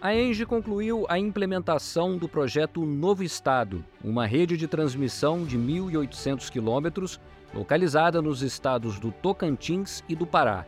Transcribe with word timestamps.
A 0.00 0.14
ENGIE 0.14 0.46
concluiu 0.46 1.06
a 1.08 1.18
implementação 1.18 2.16
do 2.16 2.28
projeto 2.28 2.86
Novo 2.86 3.24
Estado, 3.24 3.84
uma 4.02 4.26
rede 4.26 4.56
de 4.56 4.68
transmissão 4.68 5.42
de 5.44 5.58
1.800 5.58 6.48
quilômetros, 6.52 7.20
localizada 7.52 8.22
nos 8.22 8.40
estados 8.40 9.00
do 9.00 9.10
Tocantins 9.10 10.04
e 10.08 10.14
do 10.14 10.24
Pará. 10.24 10.64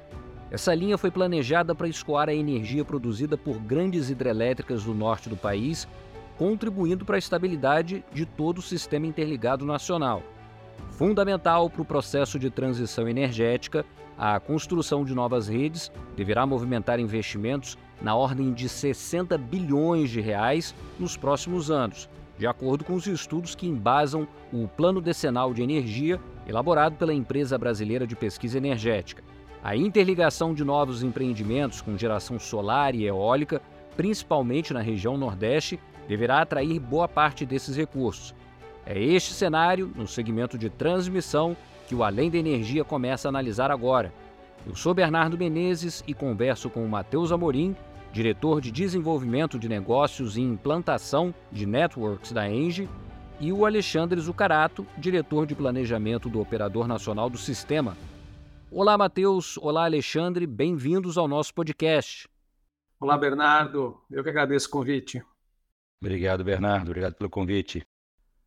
Essa 0.51 0.75
linha 0.75 0.99
foi 0.99 1.13
planejada 1.13 1.77
para 1.77 1.87
escoar 1.87 2.29
a 2.29 2.35
energia 2.35 2.85
produzida 2.85 3.39
por 3.39 3.61
grandes 3.61 4.11
hidrelétricas 4.11 4.83
do 4.83 4.93
norte 4.93 5.29
do 5.29 5.37
país, 5.37 5.87
contribuindo 6.37 7.05
para 7.05 7.15
a 7.15 7.21
estabilidade 7.21 8.05
de 8.13 8.27
todo 8.27 8.59
o 8.59 8.63
sistema 8.63 9.07
interligado 9.07 9.65
nacional. 9.65 10.25
Fundamental 10.89 11.71
para 11.71 11.83
o 11.83 11.85
processo 11.85 12.37
de 12.37 12.51
transição 12.51 13.09
energética, 13.09 13.87
a 14.19 14.41
construção 14.41 15.05
de 15.05 15.15
novas 15.15 15.47
redes 15.47 15.93
deverá 16.17 16.45
movimentar 16.45 16.99
investimentos 16.99 17.79
na 18.01 18.15
ordem 18.15 18.53
de 18.53 18.69
60 18.69 19.37
bilhões 19.37 20.11
de 20.11 20.21
reais 20.21 20.75
nos 20.99 21.17
próximos 21.17 21.71
anos, 21.71 22.09
de 22.39 22.47
acordo 22.47 22.85
com 22.85 22.95
os 22.95 23.07
estudos 23.07 23.55
que 23.55 23.67
embasam 23.67 24.27
o 24.53 24.67
Plano 24.67 25.01
Decenal 25.01 25.53
de 25.53 25.63
Energia 25.63 26.19
elaborado 26.47 26.97
pela 26.97 27.15
empresa 27.15 27.59
brasileira 27.59 28.07
de 28.07 28.17
pesquisa 28.17 28.59
energética. 28.59 29.23
A 29.63 29.77
interligação 29.77 30.55
de 30.55 30.65
novos 30.65 31.03
empreendimentos 31.03 31.83
com 31.83 31.99
geração 31.99 32.39
solar 32.39 32.95
e 32.95 33.05
eólica, 33.05 33.61
principalmente 33.97 34.73
na 34.73 34.81
região 34.81 35.19
Nordeste, 35.19 35.79
deverá 36.09 36.41
atrair 36.41 36.81
boa 36.81 37.07
parte 37.07 37.45
desses 37.45 37.77
recursos. 37.77 38.35
É 38.87 38.99
este 38.99 39.35
cenário, 39.35 39.93
no 39.95 40.07
segmento 40.09 40.57
de 40.57 40.71
transmissão, 40.71 41.57
que 41.87 41.95
o 41.95 42.03
Além 42.03 42.31
da 42.31 42.39
Energia 42.39 42.85
começa 42.85 43.29
a 43.29 43.31
analisar 43.31 43.71
agora. 43.71 44.13
Eu 44.67 44.75
sou 44.75 44.95
Bernardo 44.95 45.37
Menezes 45.37 46.03
e 46.07 46.15
converso 46.15 46.71
com 46.71 46.85
o 46.85 46.89
Matheus 46.89 47.31
Amorim, 47.31 47.77
diretor 48.13 48.61
de 48.61 48.71
desenvolvimento 48.71 49.59
de 49.59 49.69
negócios 49.69 50.37
e 50.37 50.41
implantação 50.41 51.35
de 51.53 51.67
networks 51.67 52.33
da 52.33 52.49
Engie, 52.49 52.89
e 53.39 53.53
o 53.53 53.65
Alexandre 53.65 54.21
Zucarato, 54.21 54.87
diretor 54.99 55.47
de 55.47 55.55
planejamento 55.55 56.29
do 56.29 56.41
Operador 56.41 56.87
Nacional 56.87 57.31
do 57.31 57.39
Sistema. 57.39 57.97
Olá, 58.71 58.99
Matheus. 58.99 59.57
Olá, 59.57 59.85
Alexandre. 59.85 60.47
Bem-vindos 60.47 61.17
ao 61.17 61.27
nosso 61.27 61.55
podcast. 61.55 62.29
Olá, 63.01 63.17
Bernardo. 63.17 63.99
Eu 64.11 64.23
que 64.23 64.29
agradeço 64.29 64.69
o 64.69 64.71
convite. 64.71 65.25
Obrigado, 66.03 66.45
Bernardo. 66.45 66.89
Obrigado 66.89 67.15
pelo 67.15 67.31
convite. 67.31 67.83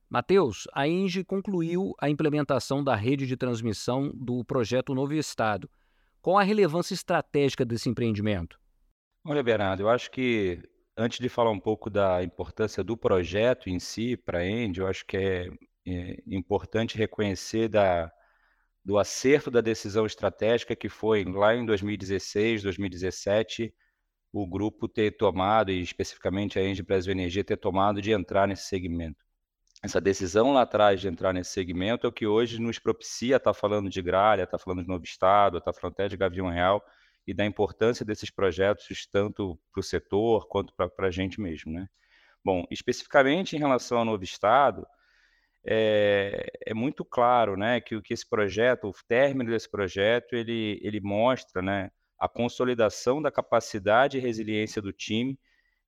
Matheus, 0.08 0.67
a 0.73 0.88
Engie 0.88 1.23
concluiu 1.23 1.95
a 2.00 2.08
implementação 2.08 2.83
da 2.83 2.95
rede 2.95 3.25
de 3.25 3.36
transmissão 3.36 4.11
do 4.14 4.45
projeto 4.45 4.94
Novo 4.94 5.14
Estado. 5.16 5.67
Qual 6.22 6.38
a 6.38 6.44
relevância 6.44 6.94
estratégica 6.94 7.66
desse 7.66 7.89
empreendimento? 7.89 8.59
Olha, 9.25 9.41
Bernardo, 9.41 9.83
eu 9.83 9.89
acho 9.89 10.11
que 10.11 10.61
antes 10.97 11.19
de 11.19 11.29
falar 11.29 11.52
um 11.52 11.59
pouco 11.59 11.89
da 11.89 12.21
importância 12.23 12.83
do 12.83 12.97
projeto 12.97 13.69
em 13.69 13.80
si 13.80 14.17
para 14.17 14.39
a 14.39 14.45
End, 14.45 14.80
eu 14.80 14.88
acho 14.88 15.05
que 15.05 15.15
é, 15.15 15.47
é 15.88 16.17
importante 16.27 16.97
reconhecer 16.97 17.69
da, 17.69 18.11
do 18.83 18.97
acerto 18.99 19.49
da 19.49 19.61
decisão 19.61 20.05
estratégica 20.05 20.75
que 20.75 20.89
foi 20.89 21.23
lá 21.23 21.55
em 21.55 21.65
2016, 21.65 22.63
2017, 22.63 23.73
o 24.33 24.47
grupo 24.47 24.89
ter 24.89 25.11
tomado, 25.17 25.71
e 25.71 25.81
especificamente 25.81 26.59
a 26.59 26.63
Engie 26.67 26.83
Brasil 26.83 27.11
Energia 27.13 27.43
ter 27.45 27.58
tomado 27.58 28.02
de 28.02 28.11
entrar 28.11 28.47
nesse 28.47 28.63
segmento. 28.67 29.23
Essa 29.81 30.02
decisão 30.02 30.53
lá 30.53 30.63
atrás 30.63 30.99
de 30.99 31.08
entrar 31.08 31.33
nesse 31.33 31.52
segmento 31.52 32.08
é 32.08 32.09
o 32.09 32.13
que 32.13 32.27
hoje 32.27 32.59
nos 32.59 32.80
propicia 32.80 33.37
estar 33.37 33.53
tá 33.53 33.59
falando 33.59 33.89
de 33.89 34.02
Gralha, 34.02 34.43
estar 34.43 34.58
tá 34.58 34.63
falando 34.63 34.81
de 34.81 34.87
Novo 34.89 35.03
Estado, 35.05 35.59
estar 35.59 35.71
tá 35.71 35.80
falando 35.80 35.93
até 35.93 36.08
de 36.09 36.17
Gavião 36.17 36.49
Real, 36.49 36.83
e 37.25 37.33
da 37.33 37.45
importância 37.45 38.05
desses 38.05 38.29
projetos 38.29 39.07
tanto 39.07 39.59
para 39.71 39.79
o 39.79 39.83
setor 39.83 40.47
quanto 40.47 40.73
para 40.75 41.07
a 41.07 41.11
gente 41.11 41.39
mesmo. 41.39 41.71
Né? 41.71 41.88
Bom, 42.43 42.65
especificamente 42.69 43.55
em 43.55 43.59
relação 43.59 43.98
ao 43.99 44.05
novo 44.05 44.23
Estado, 44.23 44.86
é, 45.65 46.45
é, 46.65 46.73
muito 46.73 47.05
claro 47.05 47.55
né, 47.55 47.80
que, 47.80 48.02
que 48.02 48.14
esse 48.14 48.27
projeto, 48.27 48.89
o 48.89 48.93
término 49.08 49.49
desse 49.49 49.70
projeto, 49.70 50.36
ele, 50.36 50.80
ele 50.83 50.99
mostra 50.99 51.61
né, 51.61 51.89
a 52.20 52.27
consolidação 52.27 53.21
da 53.21 53.31
capacidade 53.31 54.17
e 54.17 54.21
resiliência 54.21 54.81
do 54.81 54.92
time 54.92 55.39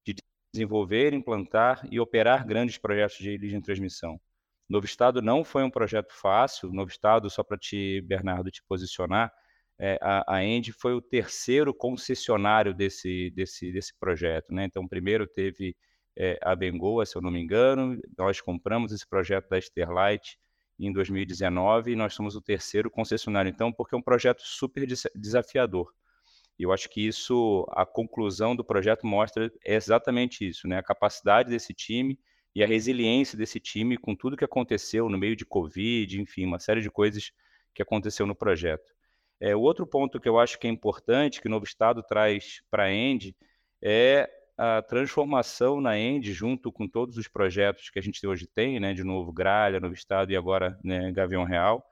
de 0.05 0.15
desenvolver, 0.53 1.13
implantar 1.13 1.85
e 1.91 1.99
operar 1.99 2.47
grandes 2.47 2.77
projetos 2.77 3.17
de 3.17 3.37
de 3.37 3.61
transmissão. 3.61 4.19
Novo 4.67 4.85
Estado 4.85 5.21
não 5.21 5.43
foi 5.43 5.63
um 5.63 5.69
projeto 5.69 6.13
fácil. 6.13 6.71
Novo 6.71 6.89
Estado, 6.89 7.29
só 7.29 7.43
para 7.43 7.57
te, 7.57 8.01
Bernardo, 8.01 8.49
te 8.49 8.63
posicionar, 8.63 9.31
é, 9.79 9.97
a, 10.01 10.37
a 10.37 10.41
foi 10.77 10.93
o 10.93 11.01
terceiro 11.01 11.73
concessionário 11.73 12.73
desse, 12.73 13.29
desse, 13.31 13.71
desse 13.71 13.93
projeto. 13.99 14.53
Né? 14.53 14.65
Então, 14.65 14.87
primeiro 14.87 15.27
teve 15.27 15.75
é, 16.15 16.39
a 16.41 16.55
Bengoa, 16.55 17.05
se 17.05 17.15
eu 17.15 17.21
não 17.21 17.31
me 17.31 17.41
engano, 17.41 17.99
nós 18.17 18.39
compramos 18.39 18.91
esse 18.91 19.07
projeto 19.07 19.49
da 19.49 19.57
Sterlight 19.57 20.37
em 20.79 20.91
2019 20.91 21.91
e 21.91 21.95
nós 21.95 22.13
somos 22.13 22.35
o 22.35 22.41
terceiro 22.41 22.89
concessionário, 22.89 23.49
então, 23.49 23.71
porque 23.71 23.95
é 23.95 23.97
um 23.97 24.01
projeto 24.01 24.41
super 24.41 24.85
desafiador. 25.15 25.93
E 26.57 26.63
eu 26.63 26.71
acho 26.71 26.89
que 26.89 27.05
isso, 27.05 27.65
a 27.71 27.85
conclusão 27.85 28.55
do 28.55 28.63
projeto 28.63 29.05
mostra 29.05 29.51
exatamente 29.65 30.47
isso, 30.47 30.67
né? 30.67 30.77
A 30.77 30.83
capacidade 30.83 31.49
desse 31.49 31.73
time 31.73 32.17
e 32.53 32.63
a 32.63 32.67
resiliência 32.67 33.37
desse 33.37 33.59
time 33.59 33.97
com 33.97 34.15
tudo 34.15 34.37
que 34.37 34.45
aconteceu 34.45 35.09
no 35.09 35.17
meio 35.17 35.35
de 35.35 35.45
Covid, 35.45 36.19
enfim, 36.19 36.45
uma 36.45 36.59
série 36.59 36.81
de 36.81 36.89
coisas 36.89 37.31
que 37.73 37.81
aconteceu 37.81 38.25
no 38.25 38.33
projeto. 38.33 38.94
É, 39.45 39.55
o 39.55 39.61
outro 39.61 39.85
ponto 39.85 40.19
que 40.19 40.27
eu 40.27 40.39
acho 40.39 40.57
que 40.57 40.65
é 40.65 40.69
importante, 40.71 41.39
que 41.39 41.47
o 41.47 41.51
novo 41.51 41.65
Estado 41.65 42.01
traz 42.01 42.63
para 42.71 42.85
a 42.85 42.91
End, 42.91 43.35
é 43.79 44.27
a 44.57 44.81
transformação 44.81 45.79
na 45.79 45.99
End, 45.99 46.33
junto 46.33 46.71
com 46.71 46.87
todos 46.87 47.15
os 47.15 47.27
projetos 47.27 47.91
que 47.91 47.99
a 47.99 48.01
gente 48.01 48.25
hoje 48.25 48.47
tem, 48.47 48.79
né, 48.79 48.91
de 48.91 49.03
novo 49.03 49.31
Gralha, 49.31 49.79
Novo 49.79 49.93
Estado 49.93 50.31
e 50.31 50.35
agora 50.35 50.79
né, 50.83 51.11
Gavião 51.11 51.43
Real, 51.43 51.85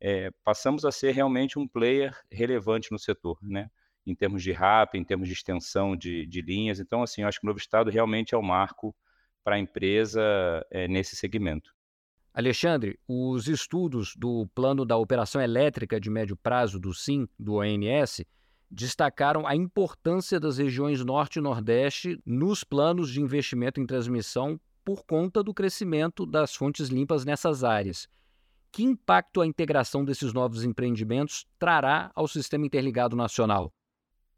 é, 0.00 0.32
passamos 0.42 0.84
a 0.84 0.90
ser 0.90 1.12
realmente 1.12 1.60
um 1.60 1.68
player 1.68 2.12
relevante 2.28 2.90
no 2.90 2.98
setor, 2.98 3.38
né, 3.40 3.70
em 4.04 4.14
termos 4.16 4.42
de 4.42 4.50
RAP, 4.50 4.96
em 4.96 5.04
termos 5.04 5.28
de 5.28 5.34
extensão 5.34 5.96
de, 5.96 6.26
de 6.26 6.42
linhas. 6.42 6.80
Então, 6.80 7.04
assim, 7.04 7.22
eu 7.22 7.28
acho 7.28 7.38
que 7.38 7.46
o 7.46 7.48
novo 7.48 7.60
Estado 7.60 7.88
realmente 7.88 8.34
é 8.34 8.38
o 8.38 8.42
marco 8.42 8.92
para 9.44 9.54
a 9.54 9.58
empresa 9.60 10.20
é, 10.72 10.88
nesse 10.88 11.14
segmento. 11.14 11.75
Alexandre, 12.36 13.00
os 13.08 13.48
estudos 13.48 14.14
do 14.14 14.46
plano 14.54 14.84
da 14.84 14.94
operação 14.94 15.40
elétrica 15.40 15.98
de 15.98 16.10
médio 16.10 16.36
prazo 16.36 16.78
do 16.78 16.92
SIM, 16.92 17.26
do 17.38 17.54
ONS, 17.54 18.26
destacaram 18.70 19.46
a 19.46 19.56
importância 19.56 20.38
das 20.38 20.58
regiões 20.58 21.02
Norte 21.02 21.38
e 21.38 21.40
Nordeste 21.40 22.20
nos 22.26 22.62
planos 22.62 23.10
de 23.10 23.22
investimento 23.22 23.80
em 23.80 23.86
transmissão 23.86 24.60
por 24.84 25.02
conta 25.06 25.42
do 25.42 25.54
crescimento 25.54 26.26
das 26.26 26.54
fontes 26.54 26.88
limpas 26.88 27.24
nessas 27.24 27.64
áreas. 27.64 28.06
Que 28.70 28.82
impacto 28.82 29.40
a 29.40 29.46
integração 29.46 30.04
desses 30.04 30.34
novos 30.34 30.62
empreendimentos 30.62 31.46
trará 31.58 32.10
ao 32.14 32.28
sistema 32.28 32.66
interligado 32.66 33.16
nacional? 33.16 33.72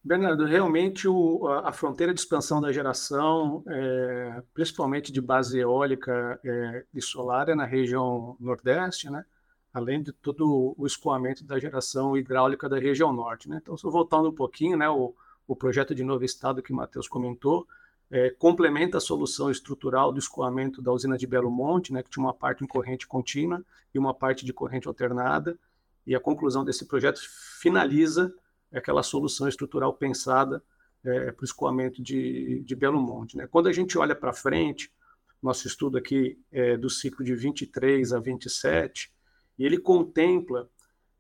Bernardo, 0.03 0.45
realmente 0.45 1.09
o, 1.09 1.47
a, 1.49 1.73
fronteira 1.73 2.15
de 2.15 2.21
expansão 2.21 2.61
da 2.61 2.73
geração, 2.73 3.63
é, 3.69 4.43
principalmente 4.55 5.13
de 5.13 5.21
base 5.21 5.59
eólica 5.59 6.41
é, 6.45 6.85
e 6.95 7.03
solar, 7.03 7.49
é 7.49 7.55
na 7.55 7.65
região 7.65 8.37
nordeste, 8.41 9.11
né? 9.11 9.25
além 9.73 10.03
de 10.03 10.13
todo 10.13 10.75
o 10.77 10.87
escoamento 10.87 11.45
da 11.45 11.59
geração 11.59 12.17
hidráulica 12.17 12.69
da 12.69 12.79
região 12.79 13.13
norte. 13.13 13.49
Né? 13.49 13.59
Então, 13.61 13.77
só 13.77 13.91
voltando 13.91 14.29
um 14.29 14.35
pouquinho, 14.35 14.77
né, 14.77 14.89
o, 14.89 15.15
o 15.47 15.55
projeto 15.55 15.95
de 15.95 16.03
novo 16.03 16.25
estado 16.25 16.63
que 16.63 16.73
o 16.73 16.77
Matheus 16.77 17.07
comentou, 17.07 17.67
é, 18.11 18.31
complementa 18.31 18.99
a 18.99 19.01
solução 19.01 19.51
estrutural 19.51 20.13
do 20.13 20.19
escoamento 20.19 20.81
da 20.81 20.93
usina 20.93 21.19
de 21.19 21.27
Belo 21.27 21.51
Monte, 21.51 21.93
né, 21.93 22.03
que 22.03 22.11
tinha 22.11 22.25
uma 22.25 22.33
parte 22.33 22.65
em 22.65 22.67
corrente 22.67 23.07
contínua 23.07 23.63
e 23.95 23.99
uma 23.99 24.15
parte 24.15 24.47
de 24.47 24.53
corrente 24.53 24.89
alternada, 24.89 25.59
e 26.07 26.15
a 26.15 26.21
conclusão 26.21 26.65
desse 26.65 26.87
projeto 26.87 27.21
finaliza 27.61 28.33
é 28.73 28.79
aquela 28.79 29.03
solução 29.03 29.49
estrutural 29.49 29.93
pensada 29.95 30.63
é, 31.05 31.33
para 31.33 31.43
o 31.43 31.45
escoamento 31.45 32.03
de, 32.03 32.61
de 32.65 32.77
Belo 32.77 33.01
Monte. 33.01 33.37
Né? 33.37 33.47
Quando 33.47 33.69
a 33.69 33.73
gente 33.73 33.97
olha 33.97 34.15
para 34.15 34.33
frente, 34.33 34.91
nosso 35.43 35.67
estudo 35.67 35.97
aqui 35.97 36.39
é 36.51 36.77
do 36.77 36.91
ciclo 36.91 37.25
de 37.25 37.35
23 37.35 38.13
a 38.13 38.19
27, 38.19 39.13
e 39.59 39.65
ele 39.65 39.79
contempla 39.79 40.69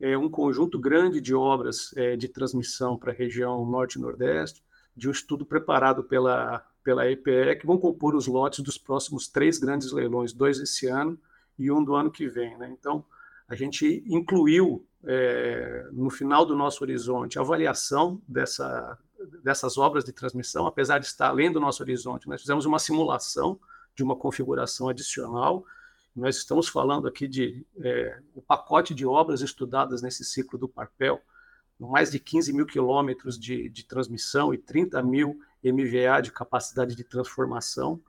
é, 0.00 0.16
um 0.16 0.28
conjunto 0.28 0.78
grande 0.78 1.20
de 1.20 1.34
obras 1.34 1.92
é, 1.96 2.16
de 2.16 2.28
transmissão 2.28 2.96
para 2.96 3.12
a 3.12 3.14
região 3.14 3.64
norte 3.64 3.96
e 3.96 4.00
nordeste, 4.00 4.62
de 4.96 5.08
um 5.08 5.12
estudo 5.12 5.46
preparado 5.46 6.02
pela, 6.02 6.64
pela 6.82 7.08
EPE, 7.10 7.56
que 7.60 7.66
vão 7.66 7.78
compor 7.78 8.14
os 8.14 8.26
lotes 8.26 8.60
dos 8.60 8.76
próximos 8.76 9.28
três 9.28 9.58
grandes 9.58 9.92
leilões, 9.92 10.32
dois 10.32 10.58
esse 10.58 10.86
ano 10.86 11.18
e 11.58 11.70
um 11.70 11.82
do 11.82 11.94
ano 11.94 12.10
que 12.10 12.28
vem. 12.28 12.56
Né? 12.58 12.74
Então, 12.78 13.04
a 13.48 13.54
gente 13.54 14.04
incluiu 14.06 14.84
é, 15.04 15.88
no 15.92 16.10
final 16.10 16.44
do 16.44 16.56
nosso 16.56 16.82
horizonte 16.82 17.38
avaliação 17.38 18.20
dessa, 18.26 18.98
dessas 19.42 19.78
obras 19.78 20.04
de 20.04 20.12
transmissão, 20.12 20.66
apesar 20.66 20.98
de 20.98 21.06
estar 21.06 21.28
além 21.28 21.52
do 21.52 21.60
nosso 21.60 21.82
horizonte. 21.82 22.28
Nós 22.28 22.40
fizemos 22.40 22.66
uma 22.66 22.78
simulação 22.78 23.58
de 23.94 24.02
uma 24.02 24.16
configuração 24.16 24.88
adicional. 24.88 25.64
Nós 26.14 26.36
estamos 26.36 26.68
falando 26.68 27.06
aqui 27.06 27.28
de 27.28 27.64
é, 27.80 28.20
o 28.34 28.42
pacote 28.42 28.94
de 28.94 29.06
obras 29.06 29.40
estudadas 29.40 30.02
nesse 30.02 30.24
ciclo 30.24 30.58
do 30.58 30.68
Parpel, 30.68 31.20
mais 31.78 32.10
de 32.10 32.18
15 32.18 32.52
mil 32.52 32.66
quilômetros 32.66 33.38
de, 33.38 33.68
de 33.68 33.84
transmissão 33.84 34.52
e 34.52 34.58
30 34.58 35.00
mil 35.02 35.38
MVA 35.64 36.20
de 36.20 36.32
capacidade 36.32 36.94
de 36.96 37.04
transformação, 37.04 38.00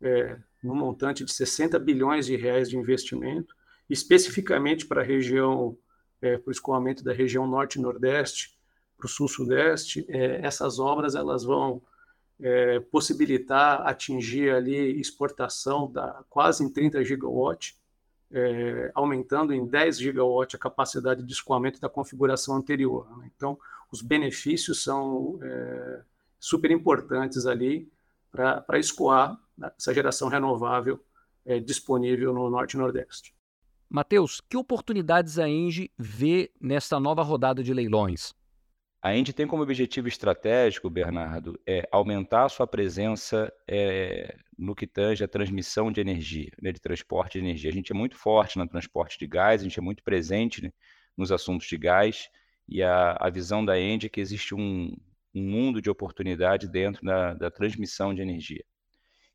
é, 0.00 0.38
no 0.62 0.74
montante 0.74 1.24
de 1.24 1.32
60 1.32 1.78
bilhões 1.78 2.26
de 2.26 2.36
reais 2.36 2.68
de 2.68 2.76
investimento, 2.76 3.54
especificamente 3.88 4.86
para 4.86 5.02
a 5.02 5.04
região, 5.04 5.76
é, 6.24 6.38
para 6.38 6.48
o 6.48 6.52
escoamento 6.52 7.04
da 7.04 7.12
região 7.12 7.46
norte 7.46 7.78
e 7.78 7.82
nordeste, 7.82 8.56
para 8.96 9.04
o 9.04 9.08
sul-sudeste, 9.08 10.06
é, 10.08 10.40
essas 10.42 10.78
obras 10.78 11.14
elas 11.14 11.44
vão 11.44 11.82
é, 12.40 12.80
possibilitar 12.80 13.86
atingir 13.86 14.50
ali 14.50 14.98
exportação 14.98 15.90
da 15.90 16.24
quase 16.30 16.64
em 16.64 16.70
30 16.70 17.04
gigawatts, 17.04 17.78
é, 18.32 18.90
aumentando 18.94 19.52
em 19.52 19.66
10 19.66 19.98
gigawatts 19.98 20.54
a 20.54 20.58
capacidade 20.58 21.22
de 21.22 21.32
escoamento 21.32 21.78
da 21.78 21.90
configuração 21.90 22.56
anterior. 22.56 23.06
Né? 23.18 23.30
Então, 23.36 23.58
os 23.92 24.00
benefícios 24.00 24.82
são 24.82 25.38
é, 25.42 26.00
super 26.40 26.70
importantes 26.70 27.44
ali 27.46 27.92
para 28.32 28.78
escoar 28.78 29.38
essa 29.78 29.92
geração 29.92 30.28
renovável 30.28 30.98
é, 31.44 31.60
disponível 31.60 32.32
no 32.32 32.48
Norte 32.48 32.74
e 32.74 32.78
Nordeste. 32.78 33.33
Matheus, 33.94 34.40
que 34.40 34.56
oportunidades 34.56 35.38
a 35.38 35.48
Engie 35.48 35.88
vê 35.96 36.50
nesta 36.60 36.98
nova 36.98 37.22
rodada 37.22 37.62
de 37.62 37.72
leilões? 37.72 38.34
A 39.00 39.16
Engie 39.16 39.32
tem 39.32 39.46
como 39.46 39.62
objetivo 39.62 40.08
estratégico, 40.08 40.90
Bernardo, 40.90 41.56
é 41.64 41.88
aumentar 41.92 42.46
a 42.46 42.48
sua 42.48 42.66
presença 42.66 43.52
é, 43.68 44.36
no 44.58 44.74
que 44.74 44.84
tange 44.84 45.22
a 45.22 45.28
transmissão 45.28 45.92
de 45.92 46.00
energia, 46.00 46.50
né, 46.60 46.72
de 46.72 46.80
transporte 46.80 47.34
de 47.34 47.44
energia. 47.44 47.70
A 47.70 47.72
gente 47.72 47.92
é 47.92 47.94
muito 47.94 48.16
forte 48.16 48.58
no 48.58 48.66
transporte 48.66 49.16
de 49.16 49.28
gás, 49.28 49.60
a 49.60 49.64
gente 49.64 49.78
é 49.78 49.82
muito 49.82 50.02
presente 50.02 50.60
né, 50.60 50.72
nos 51.16 51.30
assuntos 51.30 51.68
de 51.68 51.78
gás, 51.78 52.28
e 52.66 52.82
a, 52.82 53.12
a 53.20 53.30
visão 53.30 53.64
da 53.64 53.78
Engie 53.80 54.06
é 54.06 54.10
que 54.10 54.20
existe 54.20 54.56
um, 54.56 54.92
um 55.32 55.40
mundo 55.40 55.80
de 55.80 55.88
oportunidade 55.88 56.66
dentro 56.66 57.06
da, 57.06 57.32
da 57.34 57.48
transmissão 57.48 58.12
de 58.12 58.20
energia. 58.22 58.64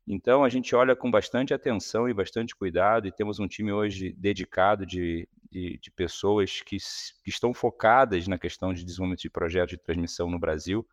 Então, 0.06 0.42
a 0.42 0.48
gente 0.48 0.74
olha 0.74 0.96
com 0.96 1.10
bastante 1.10 1.54
atenção 1.54 2.08
e 2.08 2.14
bastante 2.14 2.54
cuidado, 2.56 3.06
e 3.06 3.12
temos 3.12 3.38
um 3.38 3.46
time 3.46 3.72
hoje 3.72 4.12
dedicado 4.18 4.84
de, 4.84 5.28
de, 5.50 5.78
de 5.78 5.90
pessoas 5.90 6.62
que, 6.62 6.78
que, 7.22 7.30
estão 7.30 7.52
focadas 7.52 8.26
na 8.26 8.38
questão 8.38 8.72
de 8.72 8.84
desenvolvimento 8.84 9.20
de 9.22 9.30
projetos 9.30 9.70
de 9.70 9.78
transmissão 9.78 10.30
no 10.30 10.38
Brasil. 10.38 10.86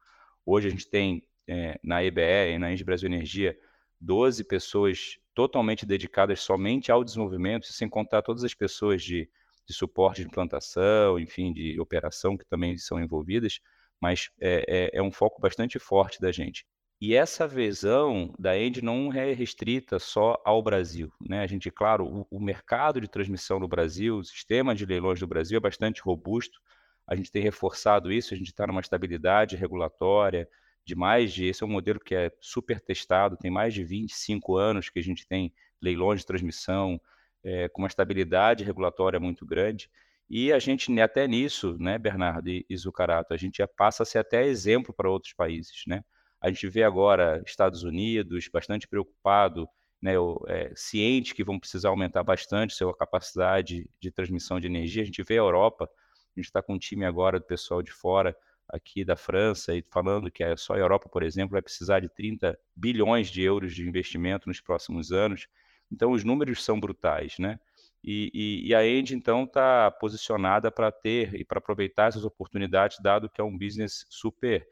Hoje 0.45 0.67
a 0.67 0.71
gente 0.71 0.89
tem 0.89 1.23
é, 1.47 1.79
na 1.83 2.03
EBE 2.03 2.53
e 2.53 2.59
na 2.59 2.71
Engie 2.71 2.83
Brasil 2.83 3.07
Energia 3.07 3.57
12 3.99 4.43
pessoas 4.43 5.17
totalmente 5.33 5.85
dedicadas 5.85 6.39
somente 6.41 6.91
ao 6.91 7.03
desenvolvimento, 7.03 7.67
sem 7.67 7.87
contar 7.87 8.21
todas 8.21 8.43
as 8.43 8.53
pessoas 8.53 9.03
de, 9.03 9.29
de 9.65 9.73
suporte 9.73 10.21
de 10.21 10.27
implantação, 10.27 11.19
enfim, 11.19 11.53
de 11.53 11.79
operação 11.79 12.37
que 12.37 12.45
também 12.45 12.77
são 12.77 12.99
envolvidas, 12.99 13.59
mas 13.99 14.29
é, 14.39 14.63
é, 14.67 14.97
é 14.97 15.01
um 15.01 15.11
foco 15.11 15.41
bastante 15.41 15.79
forte 15.79 16.19
da 16.19 16.31
gente. 16.31 16.65
E 16.99 17.13
essa 17.13 17.47
visão 17.47 18.33
da 18.39 18.57
End 18.57 18.81
não 18.81 19.13
é 19.13 19.31
restrita 19.31 19.99
só 19.99 20.41
ao 20.43 20.63
Brasil. 20.63 21.11
Né? 21.21 21.41
A 21.41 21.47
gente, 21.47 21.69
claro, 21.69 22.05
o, 22.07 22.37
o, 22.37 22.39
mercado 22.39 22.99
de 22.99 23.07
transmissão 23.07 23.59
no 23.59 23.67
Brasil, 23.67 24.17
o 24.17 24.23
sistema 24.23 24.73
de 24.73 24.83
leilões 24.83 25.19
do 25.19 25.27
Brasil 25.27 25.57
é 25.57 25.59
bastante 25.59 26.01
robusto. 26.01 26.59
A 27.05 27.15
gente 27.15 27.31
tem 27.31 27.41
reforçado 27.41 28.11
isso, 28.11 28.33
a 28.33 28.37
gente 28.37 28.47
está 28.47 28.65
numa 28.65 28.81
estabilidade 28.81 29.55
regulatória 29.55 30.49
de 30.83 30.95
mais 30.95 31.31
de. 31.31 31.45
Esse 31.45 31.63
é 31.63 31.67
um 31.67 31.69
modelo 31.69 31.99
que 31.99 32.15
é 32.15 32.31
super 32.41 32.79
testado, 32.81 33.37
tem 33.37 33.51
mais 33.51 33.73
de 33.75 33.83
25 33.83 34.55
anos 34.57 34.89
que 34.89 34.97
a 34.97 35.03
gente 35.03 35.27
tem 35.27 35.53
leilões 35.79 36.21
de 36.21 36.25
transmissão 36.25 36.99
é, 37.43 37.69
com 37.69 37.83
uma 37.83 37.87
estabilidade 37.87 38.63
regulatória 38.63 39.19
muito 39.19 39.45
grande. 39.45 39.89
E 40.29 40.51
a 40.51 40.59
gente, 40.59 40.91
né, 40.91 41.03
até 41.03 41.27
nisso, 41.27 41.77
né, 41.79 41.97
Bernardo 41.97 42.49
e, 42.49 42.65
Zucarato, 42.75 43.33
a 43.33 43.37
gente 43.37 43.65
passa 43.77 44.03
a 44.03 44.05
ser 44.05 44.17
até 44.17 44.45
exemplo 44.45 44.93
para 44.93 45.09
outros 45.09 45.33
países, 45.33 45.83
né? 45.87 46.03
A 46.41 46.49
gente 46.49 46.67
vê 46.67 46.83
agora 46.83 47.41
Estados 47.45 47.83
Unidos 47.83 48.47
bastante 48.51 48.87
preocupado, 48.87 49.67
né, 50.01 50.13
é, 50.47 50.71
ciente 50.75 51.33
que 51.33 51.43
vão 51.43 51.59
precisar 51.59 51.89
aumentar 51.89 52.23
bastante 52.23 52.73
sua 52.73 52.95
capacidade 52.95 53.89
de 53.99 54.11
transmissão 54.11 54.59
de 54.59 54.67
energia. 54.67 55.01
A 55.01 55.05
gente 55.05 55.23
vê 55.23 55.35
a 55.35 55.37
Europa, 55.37 55.85
a 55.85 56.39
gente 56.39 56.45
está 56.45 56.61
com 56.61 56.75
um 56.75 56.79
time 56.79 57.05
agora 57.05 57.39
do 57.39 57.45
pessoal 57.45 57.81
de 57.81 57.91
fora, 57.91 58.35
aqui 58.69 59.03
da 59.05 59.15
França, 59.15 59.73
e 59.73 59.81
falando 59.81 60.29
que 60.29 60.43
só 60.57 60.73
a 60.73 60.77
Europa, 60.77 61.07
por 61.09 61.23
exemplo, 61.23 61.53
vai 61.53 61.61
precisar 61.61 62.01
de 62.01 62.09
30 62.09 62.57
bilhões 62.75 63.29
de 63.29 63.41
euros 63.41 63.73
de 63.73 63.87
investimento 63.87 64.47
nos 64.47 64.59
próximos 64.59 65.11
anos. 65.11 65.47
Então, 65.91 66.11
os 66.11 66.23
números 66.23 66.63
são 66.63 66.79
brutais, 66.79 67.39
né? 67.39 67.59
E, 68.03 68.29
e, 68.33 68.67
e 68.67 68.75
a 68.75 68.85
End, 68.85 69.15
então, 69.15 69.45
está 69.45 69.89
posicionada 69.89 70.69
para 70.69 70.91
ter 70.91 71.33
e 71.35 71.45
para 71.45 71.59
aproveitar 71.59 72.09
essas 72.09 72.25
oportunidades, 72.25 72.99
dado 73.01 73.29
que 73.29 73.41
é 73.41 73.43
um 73.43 73.57
business 73.57 74.05
super 74.09 74.67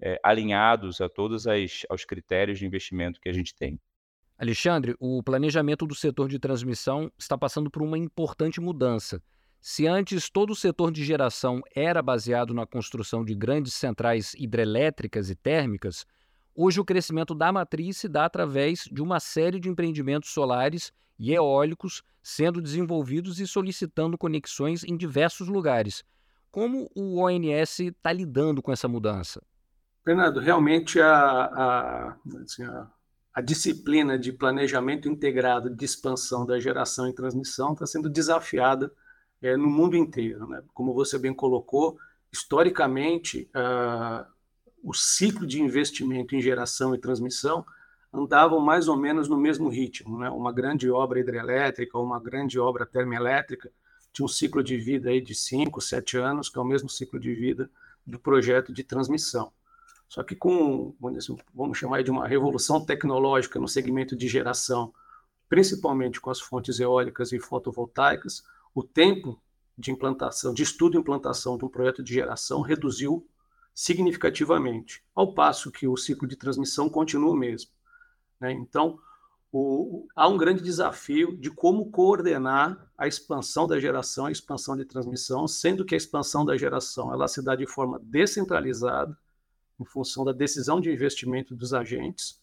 é, 0.00 0.18
alinhados 0.22 1.00
a 1.00 1.08
todos 1.08 1.46
as, 1.46 1.84
aos 1.88 2.04
critérios 2.04 2.58
de 2.58 2.66
investimento 2.66 3.20
que 3.20 3.28
a 3.28 3.32
gente 3.32 3.54
tem. 3.54 3.80
Alexandre, 4.38 4.94
o 5.00 5.22
planejamento 5.22 5.84
do 5.84 5.94
setor 5.94 6.28
de 6.28 6.38
transmissão 6.38 7.10
está 7.18 7.36
passando 7.36 7.70
por 7.70 7.82
uma 7.82 7.98
importante 7.98 8.60
mudança. 8.60 9.20
Se 9.60 9.86
antes 9.86 10.30
todo 10.30 10.50
o 10.50 10.56
setor 10.56 10.92
de 10.92 11.04
geração 11.04 11.60
era 11.74 12.00
baseado 12.00 12.54
na 12.54 12.64
construção 12.64 13.24
de 13.24 13.34
grandes 13.34 13.74
centrais 13.74 14.34
hidrelétricas 14.34 15.28
e 15.28 15.34
térmicas, 15.34 16.06
hoje 16.54 16.78
o 16.78 16.84
crescimento 16.84 17.34
da 17.34 17.50
matriz 17.50 17.96
se 17.96 18.08
dá 18.08 18.24
através 18.24 18.88
de 18.92 19.02
uma 19.02 19.18
série 19.18 19.58
de 19.58 19.68
empreendimentos 19.68 20.30
solares 20.30 20.92
e 21.18 21.34
eólicos 21.34 22.02
sendo 22.22 22.62
desenvolvidos 22.62 23.40
e 23.40 23.46
solicitando 23.48 24.16
conexões 24.16 24.84
em 24.84 24.96
diversos 24.96 25.48
lugares. 25.48 26.04
Como 26.50 26.88
o 26.94 27.20
ONS 27.20 27.80
está 27.80 28.12
lidando 28.12 28.62
com 28.62 28.70
essa 28.70 28.86
mudança? 28.86 29.42
Fernando, 30.08 30.40
realmente 30.40 30.98
a, 31.02 31.10
a, 31.12 32.16
assim, 32.42 32.64
a, 32.64 32.86
a, 33.34 33.42
disciplina 33.42 34.18
de 34.18 34.32
planejamento 34.32 35.06
integrado 35.06 35.68
de 35.68 35.84
expansão 35.84 36.46
da 36.46 36.58
geração 36.58 37.06
e 37.06 37.12
transmissão 37.12 37.74
está 37.74 37.84
sendo 37.84 38.08
desafiada 38.08 38.90
é, 39.42 39.54
no 39.54 39.68
mundo 39.68 39.98
inteiro. 39.98 40.48
Né? 40.48 40.62
Como 40.72 40.94
você 40.94 41.18
bem 41.18 41.34
colocou, 41.34 41.98
historicamente, 42.32 43.50
o 44.82 44.94
ciclo 44.94 45.46
de 45.46 45.60
investimento 45.60 46.34
em 46.34 46.40
geração 46.40 46.94
e 46.94 46.98
transmissão 46.98 47.62
andavam 48.10 48.60
mais 48.60 48.88
ou 48.88 48.96
menos 48.96 49.28
no 49.28 49.36
mesmo 49.36 49.68
ritmo. 49.68 50.20
Né? 50.20 50.30
Uma 50.30 50.54
grande 50.54 50.90
obra 50.90 51.20
hidrelétrica, 51.20 51.98
uma 51.98 52.18
grande 52.18 52.58
obra 52.58 52.86
termoelétrica, 52.86 53.70
tinha 54.10 54.24
um 54.24 54.28
ciclo 54.28 54.64
de 54.64 54.78
vida 54.78 55.10
aí 55.10 55.20
de 55.20 55.34
5, 55.34 55.82
7 55.82 56.16
anos, 56.16 56.48
que 56.48 56.58
é 56.58 56.62
o 56.62 56.64
mesmo 56.64 56.88
ciclo 56.88 57.20
de 57.20 57.34
vida 57.34 57.70
do 58.06 58.18
projeto 58.18 58.72
de 58.72 58.82
transmissão. 58.82 59.52
Só 60.08 60.22
que 60.22 60.34
com, 60.34 60.94
vamos 61.54 61.76
chamar 61.76 62.02
de 62.02 62.10
uma 62.10 62.26
revolução 62.26 62.84
tecnológica 62.84 63.60
no 63.60 63.68
segmento 63.68 64.16
de 64.16 64.26
geração, 64.26 64.92
principalmente 65.48 66.20
com 66.20 66.30
as 66.30 66.40
fontes 66.40 66.80
eólicas 66.80 67.32
e 67.32 67.38
fotovoltaicas, 67.38 68.42
o 68.74 68.82
tempo 68.82 69.40
de 69.76 69.90
implantação, 69.90 70.52
de 70.52 70.62
estudo 70.62 70.96
e 70.96 71.00
implantação 71.00 71.56
de 71.56 71.64
um 71.64 71.68
projeto 71.68 72.02
de 72.02 72.14
geração 72.14 72.62
reduziu 72.62 73.26
significativamente, 73.74 75.04
ao 75.14 75.34
passo 75.34 75.70
que 75.70 75.86
o 75.86 75.96
ciclo 75.96 76.26
de 76.26 76.36
transmissão 76.36 76.88
continua 76.88 77.30
o 77.30 77.36
mesmo. 77.36 77.70
Né? 78.40 78.52
Então, 78.52 78.98
o, 79.52 80.06
há 80.16 80.26
um 80.26 80.36
grande 80.36 80.62
desafio 80.62 81.36
de 81.36 81.50
como 81.50 81.90
coordenar 81.90 82.90
a 82.96 83.06
expansão 83.06 83.66
da 83.66 83.78
geração, 83.78 84.26
a 84.26 84.32
expansão 84.32 84.76
de 84.76 84.84
transmissão, 84.84 85.46
sendo 85.46 85.84
que 85.84 85.94
a 85.94 85.98
expansão 85.98 86.44
da 86.44 86.56
geração 86.56 87.12
ela 87.12 87.28
se 87.28 87.40
dá 87.42 87.54
de 87.54 87.66
forma 87.66 88.00
descentralizada, 88.02 89.16
em 89.78 89.84
função 89.84 90.24
da 90.24 90.32
decisão 90.32 90.80
de 90.80 90.90
investimento 90.90 91.54
dos 91.54 91.72
agentes, 91.72 92.40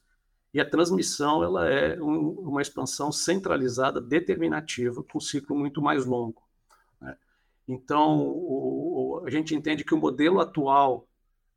e 0.55 0.59
a 0.61 0.69
transmissão 0.69 1.43
ela 1.43 1.67
é 1.67 2.01
um, 2.01 2.29
uma 2.29 2.61
expansão 2.61 3.11
centralizada, 3.11 3.99
determinativa, 3.99 5.03
com 5.03 5.17
um 5.17 5.21
ciclo 5.21 5.53
muito 5.53 5.81
mais 5.81 6.05
longo. 6.05 6.41
Né? 7.01 7.17
Então, 7.67 8.19
o, 8.21 9.19
o, 9.19 9.25
a 9.25 9.29
gente 9.29 9.53
entende 9.53 9.83
que 9.83 9.93
o 9.93 9.97
modelo 9.97 10.39
atual 10.39 11.09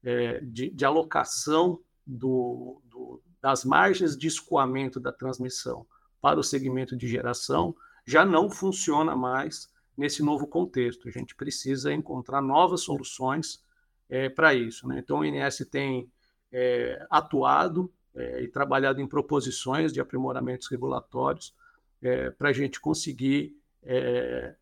é, 0.02 0.40
de, 0.40 0.70
de, 0.70 0.84
alocação 0.84 1.78
do, 2.04 2.82
do, 2.86 3.22
das 3.40 3.64
margens 3.64 4.16
de 4.16 4.26
escoamento 4.26 4.98
da 4.98 5.12
transmissão 5.12 5.86
para 6.20 6.40
o 6.40 6.42
segmento 6.42 6.96
de 6.96 7.06
geração 7.06 7.76
já 8.04 8.24
não 8.24 8.50
funciona 8.50 9.14
mais 9.14 9.68
nesse 9.96 10.24
novo 10.24 10.44
contexto. 10.44 11.06
A 11.06 11.12
gente 11.12 11.36
precisa 11.36 11.92
encontrar 11.92 12.42
novas 12.42 12.80
soluções 12.80 13.62
é, 14.08 14.28
para 14.28 14.54
isso. 14.54 14.86
Né? 14.88 14.98
Então, 14.98 15.20
o 15.20 15.24
INS 15.24 15.66
tem 15.70 16.10
é, 16.52 17.06
atuado 17.10 17.92
é, 18.14 18.42
e 18.42 18.48
trabalhado 18.48 19.00
em 19.00 19.06
proposições 19.06 19.92
de 19.92 20.00
aprimoramentos 20.00 20.68
regulatórios 20.68 21.54
é, 22.00 22.30
para 22.30 22.50
a 22.50 22.52
gente 22.52 22.80
conseguir 22.80 23.56
é, 23.82 24.54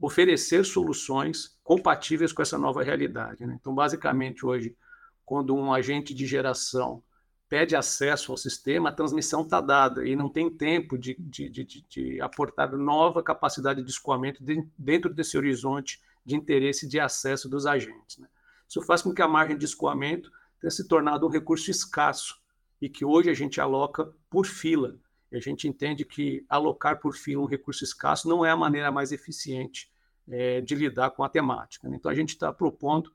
oferecer 0.00 0.64
soluções 0.64 1.58
compatíveis 1.62 2.32
com 2.32 2.42
essa 2.42 2.58
nova 2.58 2.82
realidade. 2.82 3.46
Né? 3.46 3.56
Então, 3.60 3.74
basicamente, 3.74 4.44
hoje, 4.44 4.76
quando 5.24 5.54
um 5.54 5.72
agente 5.72 6.14
de 6.14 6.26
geração 6.26 7.02
pede 7.48 7.76
acesso 7.76 8.32
ao 8.32 8.36
sistema, 8.36 8.88
a 8.88 8.92
transmissão 8.92 9.42
está 9.42 9.60
dada 9.60 10.06
e 10.06 10.16
não 10.16 10.28
tem 10.28 10.50
tempo 10.50 10.98
de, 10.98 11.14
de, 11.18 11.48
de, 11.48 11.84
de, 11.88 12.20
aportar 12.20 12.76
nova 12.76 13.22
capacidade 13.22 13.82
de 13.82 13.90
escoamento 13.90 14.42
dentro 14.76 15.14
desse 15.14 15.36
horizonte 15.36 16.00
de 16.24 16.34
interesse 16.34 16.88
de 16.88 16.98
acesso 16.98 17.48
dos 17.48 17.66
agentes. 17.66 18.18
Né? 18.18 18.26
Isso 18.68 18.82
faz 18.82 19.02
com 19.02 19.14
que 19.14 19.22
a 19.22 19.28
margem 19.28 19.56
de 19.56 19.64
escoamento 19.64 20.30
tem 20.60 20.70
se 20.70 20.86
tornado 20.86 21.26
um 21.26 21.30
recurso 21.30 21.70
escasso 21.70 22.40
e 22.80 22.88
que 22.88 23.04
hoje 23.04 23.30
a 23.30 23.34
gente 23.34 23.60
aloca 23.60 24.12
por 24.28 24.46
fila. 24.46 24.96
E 25.30 25.36
a 25.36 25.40
gente 25.40 25.68
entende 25.68 26.04
que 26.04 26.44
alocar 26.48 27.00
por 27.00 27.14
fila 27.14 27.42
um 27.42 27.46
recurso 27.46 27.84
escasso 27.84 28.28
não 28.28 28.44
é 28.44 28.50
a 28.50 28.56
maneira 28.56 28.90
mais 28.90 29.12
eficiente 29.12 29.90
é, 30.28 30.60
de 30.60 30.74
lidar 30.74 31.10
com 31.10 31.22
a 31.22 31.28
temática. 31.28 31.88
Né? 31.88 31.96
Então, 31.96 32.10
a 32.10 32.14
gente 32.14 32.30
está 32.30 32.52
propondo 32.52 33.12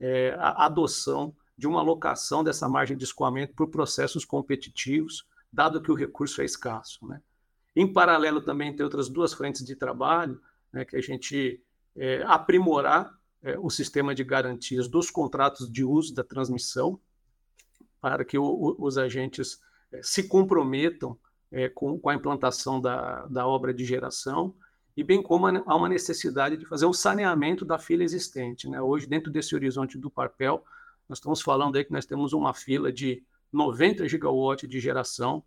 é, 0.00 0.34
a 0.38 0.66
adoção 0.66 1.34
de 1.56 1.66
uma 1.66 1.80
alocação 1.80 2.42
dessa 2.42 2.68
margem 2.68 2.96
de 2.96 3.04
escoamento 3.04 3.54
por 3.54 3.68
processos 3.68 4.24
competitivos, 4.24 5.26
dado 5.52 5.82
que 5.82 5.90
o 5.90 5.94
recurso 5.94 6.40
é 6.40 6.44
escasso. 6.44 7.06
Né? 7.06 7.20
Em 7.74 7.90
paralelo, 7.90 8.40
também 8.40 8.74
tem 8.74 8.84
outras 8.84 9.08
duas 9.08 9.32
frentes 9.32 9.64
de 9.64 9.76
trabalho, 9.76 10.40
né, 10.72 10.84
que 10.84 10.96
a 10.96 11.00
gente 11.00 11.62
é, 11.96 12.22
aprimorar 12.26 13.16
é, 13.42 13.58
o 13.58 13.68
sistema 13.68 14.14
de 14.14 14.22
garantias 14.22 14.88
dos 14.88 15.10
contratos 15.10 15.70
de 15.70 15.84
uso 15.84 16.14
da 16.14 16.22
transmissão, 16.22 16.98
para 18.00 18.24
que 18.24 18.38
o, 18.38 18.44
o, 18.44 18.76
os 18.78 18.96
agentes 18.96 19.60
é, 19.92 20.00
se 20.02 20.24
comprometam 20.24 21.18
é, 21.50 21.68
com, 21.68 21.98
com, 21.98 22.08
a 22.08 22.14
implantação 22.14 22.80
da, 22.80 23.26
da 23.26 23.46
obra 23.46 23.74
de 23.74 23.84
geração, 23.84 24.54
e 24.96 25.02
bem 25.02 25.22
como 25.22 25.46
há 25.46 25.76
uma 25.76 25.88
necessidade 25.88 26.56
de 26.56 26.66
fazer 26.66 26.86
um 26.86 26.92
saneamento 26.92 27.64
da 27.64 27.78
fila 27.78 28.04
existente. 28.04 28.68
Né? 28.68 28.80
Hoje, 28.80 29.06
dentro 29.06 29.30
desse 29.30 29.54
horizonte 29.54 29.96
do 29.96 30.10
papel, 30.10 30.62
nós 31.08 31.18
estamos 31.18 31.40
falando 31.40 31.76
aí 31.76 31.84
que 31.84 31.92
nós 31.92 32.04
temos 32.04 32.32
uma 32.32 32.52
fila 32.52 32.92
de 32.92 33.22
90 33.52 34.06
gigawatts 34.08 34.68
de 34.68 34.80
geração, 34.80 35.42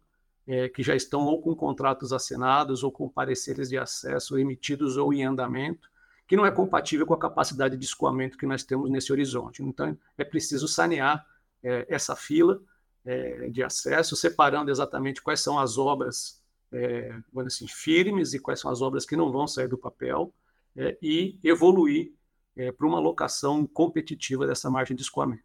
é, 0.47 0.69
que 0.69 0.83
já 0.83 0.95
estão 0.95 1.25
ou 1.25 1.41
com 1.41 1.55
contratos 1.55 2.13
assinados 2.13 2.83
ou 2.83 2.91
com 2.91 3.09
pareceres 3.09 3.69
de 3.69 3.77
acesso 3.77 4.37
emitidos 4.37 4.97
ou 4.97 5.13
em 5.13 5.23
andamento, 5.25 5.89
que 6.27 6.35
não 6.35 6.45
é 6.45 6.51
compatível 6.51 7.05
com 7.05 7.13
a 7.13 7.19
capacidade 7.19 7.77
de 7.77 7.85
escoamento 7.85 8.37
que 8.37 8.45
nós 8.45 8.63
temos 8.63 8.89
nesse 8.89 9.11
horizonte. 9.11 9.61
Então, 9.61 9.97
é 10.17 10.23
preciso 10.23 10.67
sanear 10.67 11.25
é, 11.63 11.85
essa 11.89 12.15
fila 12.15 12.61
é, 13.05 13.49
de 13.49 13.63
acesso, 13.63 14.15
separando 14.15 14.71
exatamente 14.71 15.21
quais 15.21 15.41
são 15.41 15.59
as 15.59 15.77
obras 15.77 16.41
é, 16.71 17.15
assim, 17.45 17.67
firmes 17.67 18.33
e 18.33 18.39
quais 18.39 18.59
são 18.59 18.71
as 18.71 18.81
obras 18.81 19.05
que 19.05 19.15
não 19.15 19.31
vão 19.31 19.47
sair 19.47 19.67
do 19.67 19.77
papel 19.77 20.33
é, 20.75 20.97
e 21.01 21.39
evoluir 21.43 22.11
é, 22.55 22.71
para 22.71 22.87
uma 22.87 22.97
alocação 22.97 23.65
competitiva 23.67 24.47
dessa 24.47 24.69
margem 24.69 24.95
de 24.95 25.03
escoamento. 25.03 25.43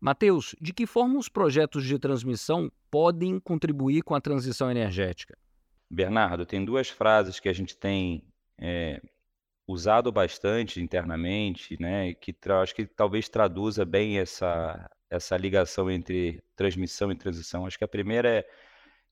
Mateus, 0.00 0.54
de 0.60 0.72
que 0.72 0.86
forma 0.86 1.18
os 1.18 1.28
projetos 1.28 1.84
de 1.84 1.98
transmissão 1.98 2.70
podem 2.90 3.40
contribuir 3.40 4.02
com 4.02 4.14
a 4.14 4.20
transição 4.20 4.70
energética? 4.70 5.36
Bernardo, 5.90 6.44
tem 6.44 6.64
duas 6.64 6.88
frases 6.88 7.40
que 7.40 7.48
a 7.48 7.52
gente 7.52 7.76
tem 7.76 8.22
é, 8.58 9.00
usado 9.66 10.12
bastante 10.12 10.80
internamente, 10.80 11.76
né, 11.80 12.14
que 12.14 12.34
acho 12.62 12.74
que 12.74 12.86
talvez 12.86 13.28
traduza 13.28 13.84
bem 13.84 14.18
essa, 14.18 14.88
essa 15.10 15.36
ligação 15.36 15.90
entre 15.90 16.42
transmissão 16.54 17.10
e 17.10 17.16
transição. 17.16 17.66
Acho 17.66 17.78
que 17.78 17.84
a 17.84 17.88
primeira 17.88 18.28
é 18.28 18.46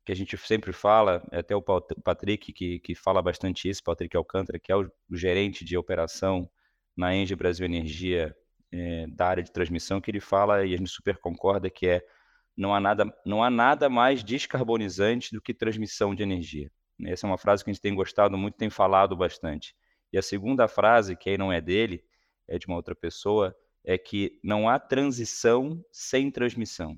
que 0.04 0.12
a 0.12 0.16
gente 0.16 0.36
sempre 0.36 0.72
fala, 0.72 1.26
é 1.32 1.38
até 1.38 1.56
o 1.56 1.62
Patrick 1.62 2.52
que, 2.52 2.78
que 2.80 2.94
fala 2.94 3.22
bastante 3.22 3.68
isso, 3.68 3.82
Patrick 3.82 4.16
Alcântara, 4.16 4.58
que 4.58 4.70
é 4.70 4.76
o, 4.76 4.90
gerente 5.12 5.64
de 5.64 5.76
operação 5.78 6.48
na 6.96 7.14
Engie 7.14 7.34
Brasil 7.34 7.64
Energia 7.64 8.36
é, 8.70 9.06
da 9.08 9.26
área 9.28 9.42
de 9.42 9.50
transmissão, 9.50 10.00
que 10.00 10.10
ele 10.10 10.20
fala, 10.20 10.64
e 10.64 10.74
a 10.74 10.76
gente 10.76 10.90
super 10.90 11.16
concorda, 11.18 11.70
que 11.70 11.86
é 11.88 12.04
não 12.56 12.74
há 12.74 12.80
nada, 12.80 13.12
não 13.24 13.42
há 13.42 13.50
nada 13.50 13.88
mais 13.88 14.22
descarbonizante 14.22 15.32
do 15.32 15.40
que 15.40 15.54
transmissão 15.54 16.14
de 16.14 16.22
energia. 16.22 16.70
Essa 17.06 17.26
é 17.26 17.28
uma 17.28 17.38
frase 17.38 17.64
que 17.64 17.70
a 17.70 17.72
gente 17.72 17.82
tem 17.82 17.94
gostado 17.94 18.36
muito, 18.38 18.56
tem 18.56 18.70
falado 18.70 19.16
bastante. 19.16 19.74
E 20.14 20.16
a 20.16 20.22
segunda 20.22 20.68
frase, 20.68 21.16
que 21.16 21.28
aí 21.28 21.36
não 21.36 21.52
é 21.52 21.60
dele, 21.60 22.04
é 22.46 22.56
de 22.56 22.68
uma 22.68 22.76
outra 22.76 22.94
pessoa, 22.94 23.52
é 23.82 23.98
que 23.98 24.38
não 24.44 24.68
há 24.68 24.78
transição 24.78 25.84
sem 25.90 26.30
transmissão. 26.30 26.96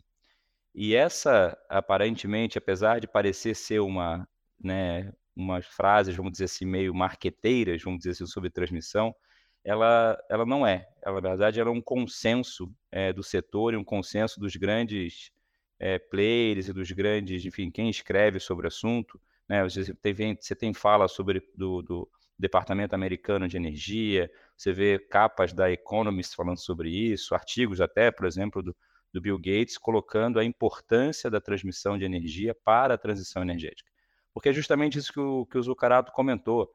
E 0.74 0.94
essa, 0.94 1.58
aparentemente, 1.66 2.58
apesar 2.58 3.00
de 3.00 3.08
parecer 3.08 3.56
ser 3.56 3.80
uma, 3.80 4.28
né, 4.62 5.14
umas 5.34 5.64
frases, 5.64 6.14
vamos 6.14 6.32
dizer 6.32 6.44
assim, 6.44 6.66
meio 6.66 6.94
marqueteiras, 6.94 7.82
vamos 7.82 8.00
dizer 8.00 8.10
assim, 8.10 8.26
sobre 8.26 8.50
transmissão, 8.50 9.16
ela, 9.64 10.22
ela 10.28 10.44
não 10.44 10.66
é. 10.66 10.86
Ela, 11.02 11.18
na 11.18 11.30
verdade, 11.30 11.58
ela 11.58 11.70
é 11.70 11.72
um 11.72 11.80
consenso 11.80 12.70
é, 12.92 13.14
do 13.14 13.22
setor 13.22 13.72
e 13.72 13.78
um 13.78 13.84
consenso 13.84 14.38
dos 14.38 14.54
grandes 14.56 15.32
é, 15.78 15.98
players 15.98 16.68
e 16.68 16.72
dos 16.74 16.92
grandes, 16.92 17.46
enfim, 17.46 17.70
quem 17.70 17.88
escreve 17.88 18.38
sobre 18.38 18.66
o 18.66 18.68
assunto. 18.68 19.18
Né? 19.48 19.62
Você, 19.64 19.94
tem, 19.94 20.36
você 20.38 20.54
tem 20.54 20.74
fala 20.74 21.08
sobre 21.08 21.42
do, 21.56 21.80
do 21.80 22.10
Departamento 22.38 22.94
Americano 22.94 23.48
de 23.48 23.56
Energia, 23.56 24.30
você 24.56 24.72
vê 24.72 24.98
capas 24.98 25.52
da 25.52 25.70
Economist 25.70 26.34
falando 26.34 26.58
sobre 26.58 26.90
isso, 26.90 27.34
artigos 27.34 27.80
até, 27.80 28.10
por 28.10 28.26
exemplo, 28.26 28.62
do, 28.62 28.76
do 29.12 29.20
Bill 29.20 29.38
Gates 29.38 29.78
colocando 29.78 30.38
a 30.38 30.44
importância 30.44 31.30
da 31.30 31.40
transmissão 31.40 31.96
de 31.96 32.04
energia 32.04 32.54
para 32.54 32.94
a 32.94 32.98
transição 32.98 33.42
energética. 33.42 33.90
Porque 34.34 34.50
é 34.50 34.52
justamente 34.52 34.98
isso 34.98 35.12
que 35.12 35.20
o, 35.20 35.46
que 35.46 35.56
o 35.56 35.62
Zucarato 35.62 36.12
comentou. 36.12 36.70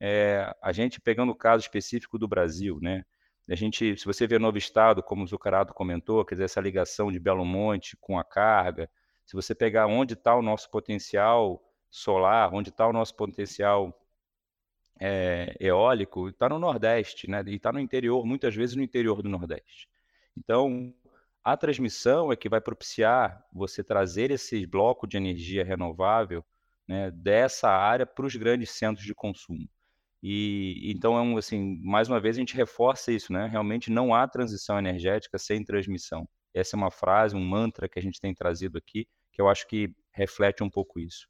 É, 0.00 0.52
a 0.60 0.72
gente, 0.72 1.00
pegando 1.00 1.30
o 1.30 1.36
caso 1.36 1.62
específico 1.62 2.18
do 2.18 2.26
Brasil, 2.26 2.78
né? 2.82 3.04
A 3.48 3.54
gente, 3.54 3.96
se 3.96 4.04
você 4.04 4.26
vê 4.26 4.38
Novo 4.38 4.58
Estado, 4.58 5.02
como 5.02 5.22
o 5.22 5.26
Zucarato 5.26 5.74
comentou, 5.74 6.24
quer 6.24 6.34
dizer, 6.34 6.44
essa 6.44 6.60
ligação 6.60 7.12
de 7.12 7.20
Belo 7.20 7.44
Monte 7.44 7.96
com 8.00 8.18
a 8.18 8.24
carga, 8.24 8.90
se 9.24 9.34
você 9.36 9.54
pegar 9.54 9.86
onde 9.86 10.14
está 10.14 10.34
o 10.34 10.42
nosso 10.42 10.70
potencial 10.70 11.62
solar, 11.90 12.52
onde 12.52 12.70
está 12.70 12.86
o 12.86 12.92
nosso 12.92 13.14
potencial 13.14 13.94
é, 15.00 15.56
eólico 15.60 16.28
está 16.28 16.48
no 16.48 16.58
Nordeste, 16.58 17.28
né? 17.28 17.42
E 17.46 17.56
está 17.56 17.72
no 17.72 17.80
interior, 17.80 18.24
muitas 18.24 18.54
vezes 18.54 18.76
no 18.76 18.82
interior 18.82 19.22
do 19.22 19.28
Nordeste. 19.28 19.88
Então, 20.36 20.92
a 21.42 21.56
transmissão 21.56 22.32
é 22.32 22.36
que 22.36 22.48
vai 22.48 22.60
propiciar 22.60 23.44
você 23.52 23.84
trazer 23.84 24.30
esses 24.30 24.64
blocos 24.64 25.08
de 25.08 25.16
energia 25.16 25.64
renovável 25.64 26.44
né, 26.88 27.10
dessa 27.10 27.68
área 27.68 28.06
para 28.06 28.26
os 28.26 28.34
grandes 28.36 28.70
centros 28.70 29.06
de 29.06 29.14
consumo. 29.14 29.68
E 30.22 30.90
então, 30.90 31.18
é 31.18 31.20
um, 31.20 31.36
assim, 31.36 31.78
mais 31.82 32.08
uma 32.08 32.18
vez 32.18 32.36
a 32.36 32.40
gente 32.40 32.56
reforça 32.56 33.12
isso, 33.12 33.32
né? 33.32 33.46
Realmente 33.46 33.90
não 33.90 34.14
há 34.14 34.26
transição 34.26 34.78
energética 34.78 35.38
sem 35.38 35.62
transmissão. 35.62 36.26
Essa 36.54 36.76
é 36.76 36.78
uma 36.78 36.90
frase, 36.90 37.36
um 37.36 37.44
mantra 37.44 37.88
que 37.88 37.98
a 37.98 38.02
gente 38.02 38.18
tem 38.20 38.34
trazido 38.34 38.78
aqui, 38.78 39.06
que 39.32 39.42
eu 39.42 39.48
acho 39.48 39.66
que 39.68 39.94
reflete 40.12 40.62
um 40.62 40.70
pouco 40.70 40.98
isso. 40.98 41.28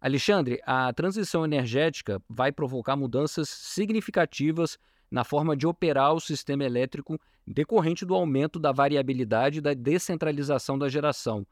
Alexandre, 0.00 0.60
a 0.64 0.90
transição 0.94 1.44
energética 1.44 2.22
vai 2.28 2.50
provocar 2.50 2.96
mudanças 2.96 3.50
significativas 3.50 4.78
na 5.10 5.24
forma 5.24 5.54
de 5.54 5.66
operar 5.66 6.14
o 6.14 6.20
sistema 6.20 6.64
elétrico 6.64 7.20
decorrente 7.46 8.06
do 8.06 8.14
aumento 8.14 8.58
da 8.58 8.72
variabilidade 8.72 9.58
e 9.58 9.60
da 9.60 9.74
descentralização 9.74 10.78
da 10.78 10.88
geração. 10.88 11.46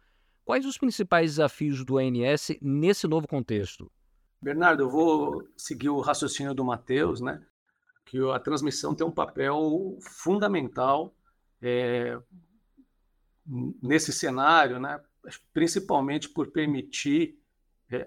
Quais 0.45 0.65
os 0.65 0.79
principais 0.79 1.33
desafios 1.33 1.85
do 1.85 1.99
ANS 1.99 2.57
nesse 2.63 3.07
novo 3.07 3.29
contexto? 3.29 3.91
Bernardo, 4.41 4.85
eu 4.85 4.89
vou 4.89 5.47
seguir 5.55 5.91
o 5.91 6.01
raciocínio 6.01 6.55
do 6.55 6.65
Matheus, 6.65 7.21
né? 7.21 7.45
que 8.07 8.19
a 8.31 8.39
transmissão 8.39 8.95
tem 8.95 9.07
um 9.07 9.11
papel 9.11 9.99
fundamental 10.01 11.15
é, 11.61 12.19
nesse 13.83 14.11
cenário, 14.11 14.81
né? 14.81 14.99
principalmente 15.53 16.31
por 16.31 16.51
permitir 16.51 17.38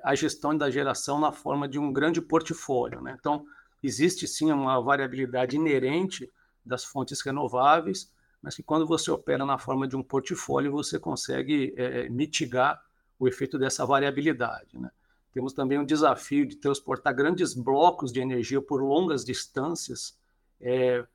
a 0.03 0.13
gestão 0.15 0.55
da 0.55 0.69
geração 0.69 1.19
na 1.19 1.31
forma 1.31 1.67
de 1.67 1.79
um 1.79 1.91
grande 1.91 2.21
portfólio. 2.21 3.01
Né? 3.01 3.15
Então, 3.19 3.45
existe 3.81 4.27
sim 4.27 4.51
uma 4.51 4.79
variabilidade 4.79 5.55
inerente 5.55 6.31
das 6.65 6.83
fontes 6.83 7.21
renováveis, 7.21 8.11
mas 8.41 8.55
que 8.55 8.63
quando 8.63 8.85
você 8.85 9.09
opera 9.09 9.45
na 9.45 9.57
forma 9.57 9.87
de 9.87 9.95
um 9.95 10.03
portfólio, 10.03 10.71
você 10.71 10.99
consegue 10.99 11.73
é, 11.75 12.09
mitigar 12.09 12.81
o 13.19 13.27
efeito 13.27 13.57
dessa 13.57 13.85
variabilidade. 13.85 14.79
Né? 14.79 14.89
Temos 15.33 15.53
também 15.53 15.79
um 15.79 15.85
desafio 15.85 16.45
de 16.45 16.55
transportar 16.55 17.15
grandes 17.15 17.53
blocos 17.53 18.11
de 18.11 18.19
energia 18.19 18.61
por 18.61 18.81
longas 18.81 19.23
distâncias 19.23 20.17
é, 20.59 21.05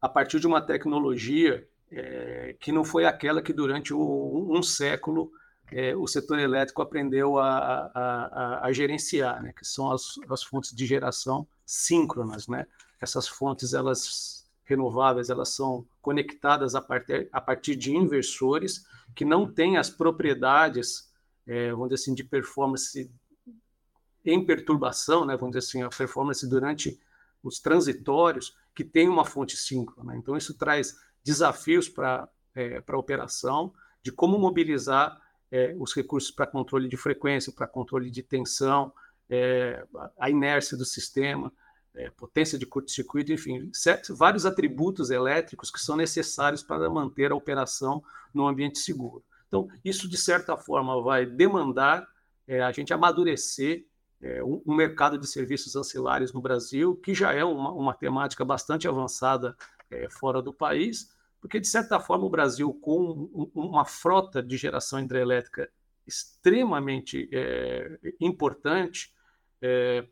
a 0.00 0.08
partir 0.08 0.40
de 0.40 0.46
uma 0.46 0.60
tecnologia 0.60 1.66
é, 1.90 2.56
que 2.58 2.72
não 2.72 2.84
foi 2.84 3.04
aquela 3.04 3.42
que 3.42 3.52
durante 3.52 3.94
o, 3.94 4.48
um 4.50 4.62
século 4.62 5.32
é, 5.70 5.96
o 5.96 6.06
setor 6.06 6.38
elétrico 6.38 6.82
aprendeu 6.82 7.38
a, 7.38 7.48
a, 7.48 7.90
a, 7.94 8.66
a 8.66 8.72
gerenciar, 8.72 9.42
né, 9.42 9.52
que 9.52 9.64
são 9.64 9.90
as, 9.90 10.14
as, 10.28 10.42
fontes 10.42 10.74
de 10.74 10.84
geração 10.84 11.46
síncronas. 11.64 12.46
Né? 12.46 12.66
Essas 13.00 13.28
fontes 13.28 13.72
elas 13.72 14.46
renováveis 14.64 15.28
elas 15.28 15.50
são 15.50 15.86
conectadas 16.00 16.74
a 16.74 16.80
partir, 16.80 17.28
a 17.32 17.40
partir 17.40 17.76
de 17.76 17.94
inversores 17.94 18.86
que 19.14 19.24
não 19.24 19.50
têm 19.50 19.76
as 19.76 19.90
propriedades, 19.90 21.10
é, 21.46 21.70
vamos 21.70 21.88
dizer 21.88 22.02
assim, 22.02 22.14
de 22.14 22.24
performance 22.24 23.10
em 24.24 24.44
perturbação, 24.44 25.24
né, 25.24 25.36
vamos 25.36 25.56
dizer 25.56 25.66
assim, 25.68 25.82
a 25.82 25.88
performance 25.88 26.46
durante 26.48 26.98
os 27.42 27.58
transitórios, 27.58 28.56
que 28.74 28.84
tem 28.84 29.08
uma 29.08 29.24
fonte 29.24 29.56
síncrona. 29.56 30.16
Então, 30.16 30.36
isso 30.36 30.54
traz 30.54 30.96
desafios 31.24 31.88
para 31.88 32.28
é, 32.54 32.82
a 32.86 32.96
operação, 32.96 33.72
de 34.02 34.10
como 34.12 34.38
mobilizar 34.38 35.20
é, 35.52 35.76
os 35.78 35.94
recursos 35.94 36.30
para 36.30 36.46
controle 36.46 36.88
de 36.88 36.96
frequência, 36.96 37.52
para 37.52 37.66
controle 37.66 38.10
de 38.10 38.22
tensão, 38.22 38.90
é, 39.28 39.84
a 40.18 40.30
inércia 40.30 40.78
do 40.78 40.84
sistema, 40.86 41.52
é, 41.94 42.10
potência 42.10 42.58
de 42.58 42.64
curto-circuito, 42.64 43.32
enfim, 43.32 43.70
certos, 43.70 44.16
vários 44.16 44.46
atributos 44.46 45.10
elétricos 45.10 45.70
que 45.70 45.78
são 45.78 45.94
necessários 45.94 46.62
para 46.62 46.88
manter 46.88 47.30
a 47.30 47.34
operação 47.34 48.02
no 48.32 48.48
ambiente 48.48 48.78
seguro. 48.78 49.22
Então, 49.46 49.68
isso, 49.84 50.08
de 50.08 50.16
certa 50.16 50.56
forma, 50.56 51.02
vai 51.02 51.26
demandar 51.26 52.08
é, 52.48 52.62
a 52.62 52.72
gente 52.72 52.94
amadurecer 52.94 53.84
é, 54.22 54.42
um, 54.42 54.62
um, 54.66 54.74
mercado 54.74 55.18
de 55.18 55.26
serviços 55.26 55.76
ancilares 55.76 56.32
no 56.32 56.40
Brasil, 56.40 56.96
que 56.96 57.14
já 57.14 57.34
é 57.34 57.44
uma, 57.44 57.70
uma 57.72 57.92
temática 57.92 58.42
bastante 58.42 58.88
avançada 58.88 59.54
é, 59.90 60.08
fora 60.08 60.40
do 60.40 60.54
país, 60.54 61.14
porque, 61.42 61.58
de 61.58 61.66
certa 61.66 61.98
forma, 61.98 62.24
o 62.24 62.30
Brasil, 62.30 62.72
com 62.72 63.28
um, 63.34 63.50
uma 63.52 63.84
frota 63.84 64.40
de 64.40 64.56
geração 64.56 65.00
hidrelétrica 65.00 65.68
extremamente 66.06 67.28
é, 67.32 67.98
importante, 68.20 69.12
é, 69.60 70.06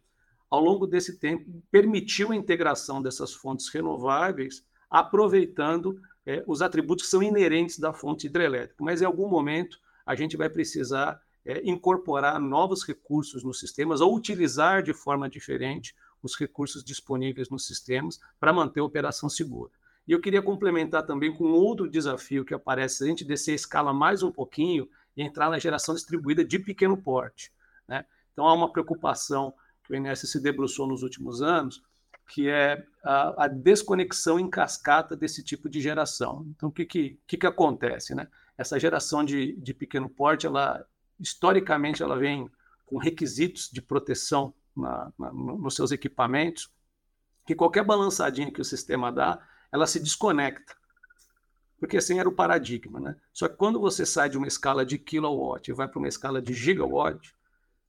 ao 0.50 0.60
longo 0.60 0.88
desse 0.88 1.20
tempo, 1.20 1.62
permitiu 1.70 2.32
a 2.32 2.36
integração 2.36 3.00
dessas 3.00 3.32
fontes 3.32 3.68
renováveis, 3.68 4.66
aproveitando 4.90 6.00
é, 6.26 6.42
os 6.48 6.62
atributos 6.62 7.04
que 7.04 7.10
são 7.10 7.22
inerentes 7.22 7.78
da 7.78 7.92
fonte 7.92 8.26
hidrelétrica. 8.26 8.82
Mas, 8.82 9.00
em 9.00 9.04
algum 9.04 9.28
momento, 9.28 9.78
a 10.04 10.16
gente 10.16 10.36
vai 10.36 10.50
precisar 10.50 11.22
incorporar 11.64 12.38
novos 12.38 12.84
recursos 12.84 13.42
nos 13.42 13.58
sistemas 13.58 14.02
ou 14.02 14.14
utilizar 14.14 14.82
de 14.82 14.92
forma 14.92 15.28
diferente 15.28 15.94
os 16.22 16.36
recursos 16.36 16.84
disponíveis 16.84 17.48
nos 17.48 17.66
sistemas 17.66 18.20
para 18.38 18.52
manter 18.52 18.80
a 18.80 18.84
operação 18.84 19.26
segura. 19.28 19.72
E 20.10 20.12
eu 20.12 20.20
queria 20.20 20.42
complementar 20.42 21.06
também 21.06 21.32
com 21.32 21.44
outro 21.52 21.88
desafio 21.88 22.44
que 22.44 22.52
aparece, 22.52 22.96
se 22.96 23.04
a 23.04 23.06
gente 23.06 23.24
descer 23.24 23.52
a 23.52 23.54
escala 23.54 23.94
mais 23.94 24.24
um 24.24 24.32
pouquinho 24.32 24.90
e 25.16 25.22
entrar 25.22 25.48
na 25.48 25.56
geração 25.56 25.94
distribuída 25.94 26.44
de 26.44 26.58
pequeno 26.58 26.96
porte. 26.96 27.52
Né? 27.86 28.04
Então, 28.32 28.44
há 28.44 28.52
uma 28.52 28.72
preocupação 28.72 29.54
que 29.84 29.92
o 29.92 29.96
INS 29.96 30.28
se 30.28 30.40
debruçou 30.40 30.88
nos 30.88 31.04
últimos 31.04 31.40
anos, 31.40 31.80
que 32.26 32.48
é 32.48 32.84
a, 33.04 33.44
a 33.44 33.46
desconexão 33.46 34.40
em 34.40 34.50
cascata 34.50 35.14
desse 35.14 35.44
tipo 35.44 35.68
de 35.68 35.80
geração. 35.80 36.44
Então, 36.56 36.70
o 36.70 36.72
que, 36.72 36.84
que, 36.84 37.20
que, 37.24 37.36
que 37.36 37.46
acontece? 37.46 38.12
Né? 38.12 38.26
Essa 38.58 38.80
geração 38.80 39.24
de, 39.24 39.52
de 39.58 39.72
pequeno 39.72 40.10
porte, 40.10 40.44
ela 40.44 40.84
historicamente, 41.20 42.02
ela 42.02 42.18
vem 42.18 42.50
com 42.84 42.98
requisitos 42.98 43.70
de 43.70 43.80
proteção 43.80 44.52
na, 44.76 45.12
na, 45.16 45.32
nos 45.32 45.76
seus 45.76 45.92
equipamentos, 45.92 46.68
que 47.46 47.54
qualquer 47.54 47.84
balançadinha 47.84 48.50
que 48.50 48.60
o 48.60 48.64
sistema 48.64 49.12
dá, 49.12 49.40
ela 49.72 49.86
se 49.86 50.00
desconecta. 50.00 50.74
Porque 51.78 51.96
assim 51.96 52.18
era 52.18 52.28
o 52.28 52.34
paradigma. 52.34 53.00
Né? 53.00 53.16
Só 53.32 53.48
que 53.48 53.56
quando 53.56 53.80
você 53.80 54.04
sai 54.04 54.28
de 54.28 54.36
uma 54.36 54.46
escala 54.46 54.84
de 54.84 54.98
kilowatt 54.98 55.70
e 55.70 55.74
vai 55.74 55.88
para 55.88 55.98
uma 55.98 56.08
escala 56.08 56.40
de 56.42 56.52
gigawatt, 56.52 57.34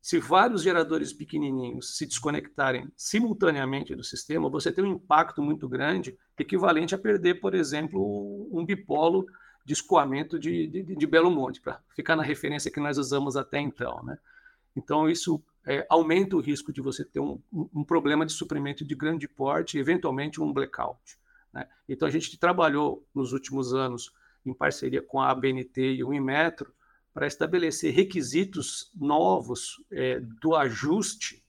se 0.02 0.20
vários 0.20 0.64
geradores 0.64 1.14
pequenininhos 1.14 1.96
se 1.96 2.08
desconectarem 2.08 2.92
simultaneamente 2.96 3.96
do 3.96 4.04
sistema, 4.04 4.50
você 4.50 4.72
tem 4.72 4.84
um 4.84 4.94
impacto 4.94 5.44
muito 5.44 5.70
grande, 5.70 6.18
equivalente 6.40 6.96
a 6.96 6.98
perder, 6.98 7.36
por 7.36 7.54
exemplo, 7.54 8.50
um 8.52 8.66
bipolo 8.66 9.28
de 9.64 9.74
escoamento 9.74 10.40
de, 10.40 10.66
de, 10.66 10.96
de 10.96 11.08
Belo 11.08 11.30
Monte, 11.30 11.62
para 11.62 11.80
ficar 11.96 12.16
na 12.16 12.24
referência 12.24 12.72
que 12.72 12.80
nós 12.80 12.98
usamos 12.98 13.38
até 13.38 13.60
então. 13.60 14.02
Né? 14.04 14.18
Então, 14.76 15.08
isso 15.08 15.40
é, 15.66 15.86
aumenta 15.88 16.36
o 16.36 16.42
risco 16.42 16.74
de 16.74 16.82
você 16.82 17.06
ter 17.06 17.20
um, 17.20 17.40
um, 17.54 17.84
problema 17.84 18.26
de 18.26 18.34
suprimento 18.34 18.84
de 18.84 18.96
grande 18.96 19.28
porte, 19.28 19.78
eventualmente 19.78 20.42
um 20.42 20.52
blackout. 20.52 21.20
Né? 21.54 21.68
Então, 21.88 22.08
a 22.08 22.12
gente 22.12 22.38
trabalhou 22.38 23.08
nos 23.14 23.34
últimos 23.34 23.74
anos 23.74 24.14
em 24.46 24.54
parceria 24.54 25.02
com 25.02 25.20
a 25.20 25.30
ABNT 25.30 25.96
e 25.96 26.04
o 26.04 26.14
Inmetro 26.14 26.74
para 27.14 27.28
estabelecer 27.28 27.94
requisitos 27.94 28.92
novos 28.96 29.84
é, 29.92 30.20
do 30.20 30.56
ajuste 30.56 31.44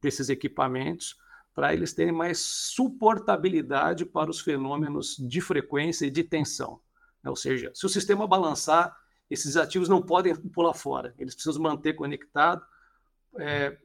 desses 0.00 0.28
equipamentos 0.28 1.18
para 1.54 1.72
eles 1.72 1.94
terem 1.94 2.12
mais 2.12 2.38
suportabilidade 2.38 4.04
para 4.04 4.30
os 4.30 4.40
fenômenos 4.40 5.16
de 5.16 5.40
frequência 5.40 6.04
e 6.04 6.10
de 6.10 6.22
tensão. 6.22 6.80
Ou 7.24 7.34
seja, 7.34 7.72
se 7.74 7.86
o 7.86 7.88
sistema 7.88 8.26
balançar, 8.26 8.94
esses 9.30 9.56
ativos 9.56 9.88
não 9.88 10.02
podem 10.02 10.36
pular 10.36 10.74
fora, 10.74 11.14
eles 11.18 11.34
precisam 11.34 11.62
manter 11.62 11.94
conectado 11.94 12.62
é, 13.38 13.76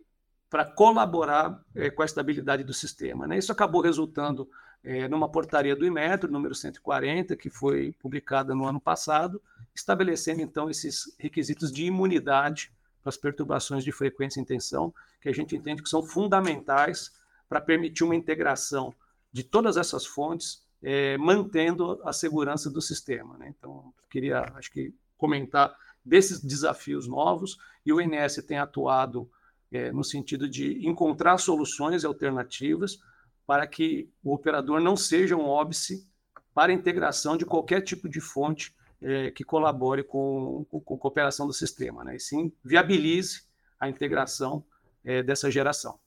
para 0.50 0.66
colaborar 0.66 1.64
é, 1.74 1.90
com 1.90 2.02
a 2.02 2.06
estabilidade 2.06 2.64
do 2.64 2.74
sistema. 2.74 3.26
Né? 3.26 3.38
Isso 3.38 3.54
acabou 3.54 3.82
resultando 3.82 4.50
é, 4.84 5.08
numa 5.08 5.30
portaria 5.30 5.76
do 5.76 5.86
Imetro, 5.86 6.32
número 6.32 6.56
140, 6.56 7.36
que 7.36 7.50
foi 7.50 7.94
publicada 8.00 8.56
no 8.56 8.66
ano 8.66 8.80
passado, 8.80 9.42
estabelecendo 9.76 10.42
então 10.42 10.70
esses 10.70 11.16
requisitos 11.20 11.72
de 11.72 11.86
imunidade 11.86 12.72
para 13.02 13.10
as 13.10 13.18
perturbações 13.18 13.84
de 13.84 13.92
frequência 13.92 14.42
e 14.42 14.46
tensão, 14.46 14.94
que 15.20 15.30
a 15.30 15.34
gente 15.34 15.56
entende 15.56 15.84
que 15.84 15.90
são 15.90 16.04
fundamentais 16.04 17.12
para 17.48 17.62
permitir 17.62 18.04
uma 18.04 18.16
integração 18.16 18.94
de 19.32 19.44
todas 19.44 19.78
essas 19.78 20.06
fontes, 20.06 20.64
é, 20.82 21.18
mantendo 21.18 22.02
a 22.04 22.12
segurança 22.12 22.70
do 22.70 22.82
sistema. 22.82 23.38
Né? 23.38 23.54
Então, 23.58 23.94
queria, 24.10 24.52
acho 24.56 24.72
que, 24.72 24.94
comentar 25.18 25.76
desses 26.04 26.40
desafios 26.40 27.08
novos, 27.08 27.60
e 27.86 27.94
o 27.94 28.02
INS 28.02 28.38
tem 28.48 28.58
atuado 28.58 29.30
é, 29.72 29.92
no 29.92 30.04
sentido 30.04 30.50
de 30.50 30.88
encontrar 30.88 31.38
soluções 31.38 32.04
alternativas 32.04 33.00
para 33.46 33.68
que 33.68 34.10
o 34.24 34.34
operador 34.34 34.80
não 34.80 34.96
seja 34.96 35.36
um 35.36 35.48
óbice 35.48 36.08
para 36.54 36.72
a 36.72 36.76
integração 36.76 37.38
de 37.38 37.46
qualquer 37.46 37.82
tipo 37.82 38.10
de 38.10 38.20
fonte 38.20 38.74
é, 39.02 39.32
que 39.32 39.44
colabore 39.44 40.04
com, 40.04 40.66
com, 40.70 40.80
com, 40.80 41.00
a 41.02 41.08
operação 41.08 41.48
do 41.48 41.54
sistema, 41.54 42.04
né? 42.04 42.16
e 42.16 42.20
sim 42.20 42.52
viabilize 42.64 43.44
a 43.80 43.90
integração 43.90 44.64
é, 45.04 45.24
dessa 45.24 45.50
geração. 45.50 46.00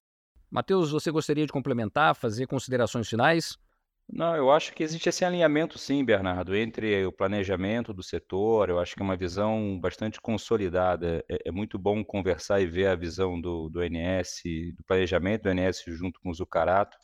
Matheus, 0.50 0.92
você 0.92 1.10
gostaria 1.10 1.44
de 1.44 1.52
complementar, 1.52 2.14
fazer 2.14 2.46
considerações 2.46 3.08
finais? 3.08 3.58
Não, 4.08 4.36
eu 4.36 4.52
acho 4.52 4.72
que 4.74 4.82
existe 4.82 5.08
esse 5.08 5.24
alinhamento, 5.24 5.78
sim, 5.78 6.04
Bernardo, 6.04 6.54
entre 6.54 7.04
o 7.06 7.10
planejamento 7.10 7.92
do 7.92 8.02
setor. 8.02 8.68
Eu 8.68 8.78
acho 8.78 8.94
que 8.94 9.02
é 9.02 9.04
uma 9.04 9.16
visão 9.16 9.80
bastante 9.80 10.20
consolidada. 10.20 11.24
É, 11.28 11.48
é 11.48 11.50
muito 11.50 11.78
bom 11.78 12.04
conversar 12.04 12.60
e 12.60 12.66
ver 12.66 12.86
a 12.86 12.94
visão 12.94 13.40
do, 13.40 13.68
do 13.70 13.80
NS, 13.80 14.42
do 14.76 14.84
planejamento 14.84 15.44
do 15.44 15.54
NS 15.54 15.82
junto 15.88 16.20
com 16.20 16.30
o 16.30 16.34
Zucarato 16.34 16.96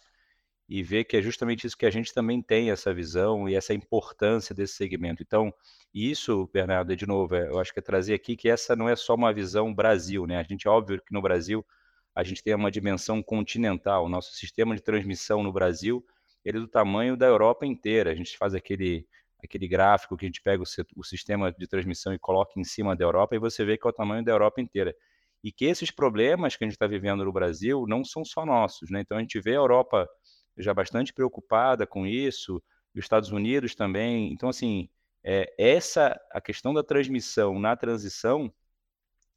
e 0.70 0.84
ver 0.84 1.02
que 1.02 1.16
é 1.16 1.22
justamente 1.22 1.66
isso 1.66 1.76
que 1.76 1.84
a 1.84 1.90
gente 1.90 2.14
também 2.14 2.40
tem 2.40 2.70
essa 2.70 2.94
visão 2.94 3.48
e 3.48 3.56
essa 3.56 3.74
importância 3.74 4.54
desse 4.54 4.74
segmento. 4.74 5.20
Então, 5.20 5.52
isso, 5.92 6.48
Bernardo, 6.52 6.94
de 6.94 7.08
novo, 7.08 7.34
é, 7.34 7.48
eu 7.48 7.58
acho 7.58 7.72
que 7.72 7.80
é 7.80 7.82
trazer 7.82 8.14
aqui 8.14 8.36
que 8.36 8.48
essa 8.48 8.76
não 8.76 8.88
é 8.88 8.94
só 8.94 9.16
uma 9.16 9.32
visão 9.32 9.74
Brasil, 9.74 10.28
né? 10.28 10.38
A 10.38 10.44
gente, 10.44 10.68
é 10.68 10.70
óbvio 10.70 11.02
que 11.04 11.12
no 11.12 11.20
Brasil, 11.20 11.66
a 12.14 12.22
gente 12.22 12.40
tem 12.40 12.54
uma 12.54 12.70
dimensão 12.70 13.20
continental. 13.20 14.04
O 14.04 14.08
nosso 14.08 14.32
sistema 14.36 14.76
de 14.76 14.80
transmissão 14.80 15.42
no 15.42 15.52
Brasil, 15.52 16.06
ele 16.44 16.58
é 16.58 16.60
do 16.60 16.68
tamanho 16.68 17.16
da 17.16 17.26
Europa 17.26 17.66
inteira. 17.66 18.12
A 18.12 18.14
gente 18.14 18.38
faz 18.38 18.54
aquele, 18.54 19.04
aquele 19.42 19.66
gráfico 19.66 20.16
que 20.16 20.24
a 20.24 20.28
gente 20.28 20.40
pega 20.40 20.62
o, 20.62 20.66
o 20.96 21.02
sistema 21.02 21.50
de 21.50 21.66
transmissão 21.66 22.14
e 22.14 22.18
coloca 22.18 22.52
em 22.56 22.64
cima 22.64 22.94
da 22.94 23.04
Europa 23.04 23.34
e 23.34 23.40
você 23.40 23.64
vê 23.64 23.76
que 23.76 23.88
é 23.88 23.90
o 23.90 23.92
tamanho 23.92 24.24
da 24.24 24.30
Europa 24.30 24.60
inteira. 24.60 24.94
E 25.42 25.50
que 25.50 25.64
esses 25.64 25.90
problemas 25.90 26.54
que 26.54 26.62
a 26.62 26.66
gente 26.66 26.74
está 26.74 26.86
vivendo 26.86 27.24
no 27.24 27.32
Brasil 27.32 27.86
não 27.88 28.04
são 28.04 28.24
só 28.24 28.46
nossos, 28.46 28.88
né? 28.88 29.00
Então, 29.00 29.16
a 29.16 29.20
gente 29.20 29.40
vê 29.40 29.52
a 29.52 29.54
Europa 29.54 30.08
já 30.56 30.74
bastante 30.74 31.12
preocupada 31.12 31.86
com 31.86 32.06
isso, 32.06 32.62
e 32.94 32.98
os 32.98 33.04
Estados 33.04 33.30
Unidos 33.30 33.74
também. 33.74 34.32
Então, 34.32 34.48
assim, 34.48 34.88
é, 35.22 35.52
essa, 35.58 36.20
a 36.30 36.40
questão 36.40 36.72
da 36.74 36.82
transmissão 36.82 37.58
na 37.58 37.76
transição, 37.76 38.52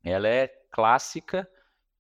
ela 0.04 0.28
é 0.28 0.48
clássica 0.72 1.48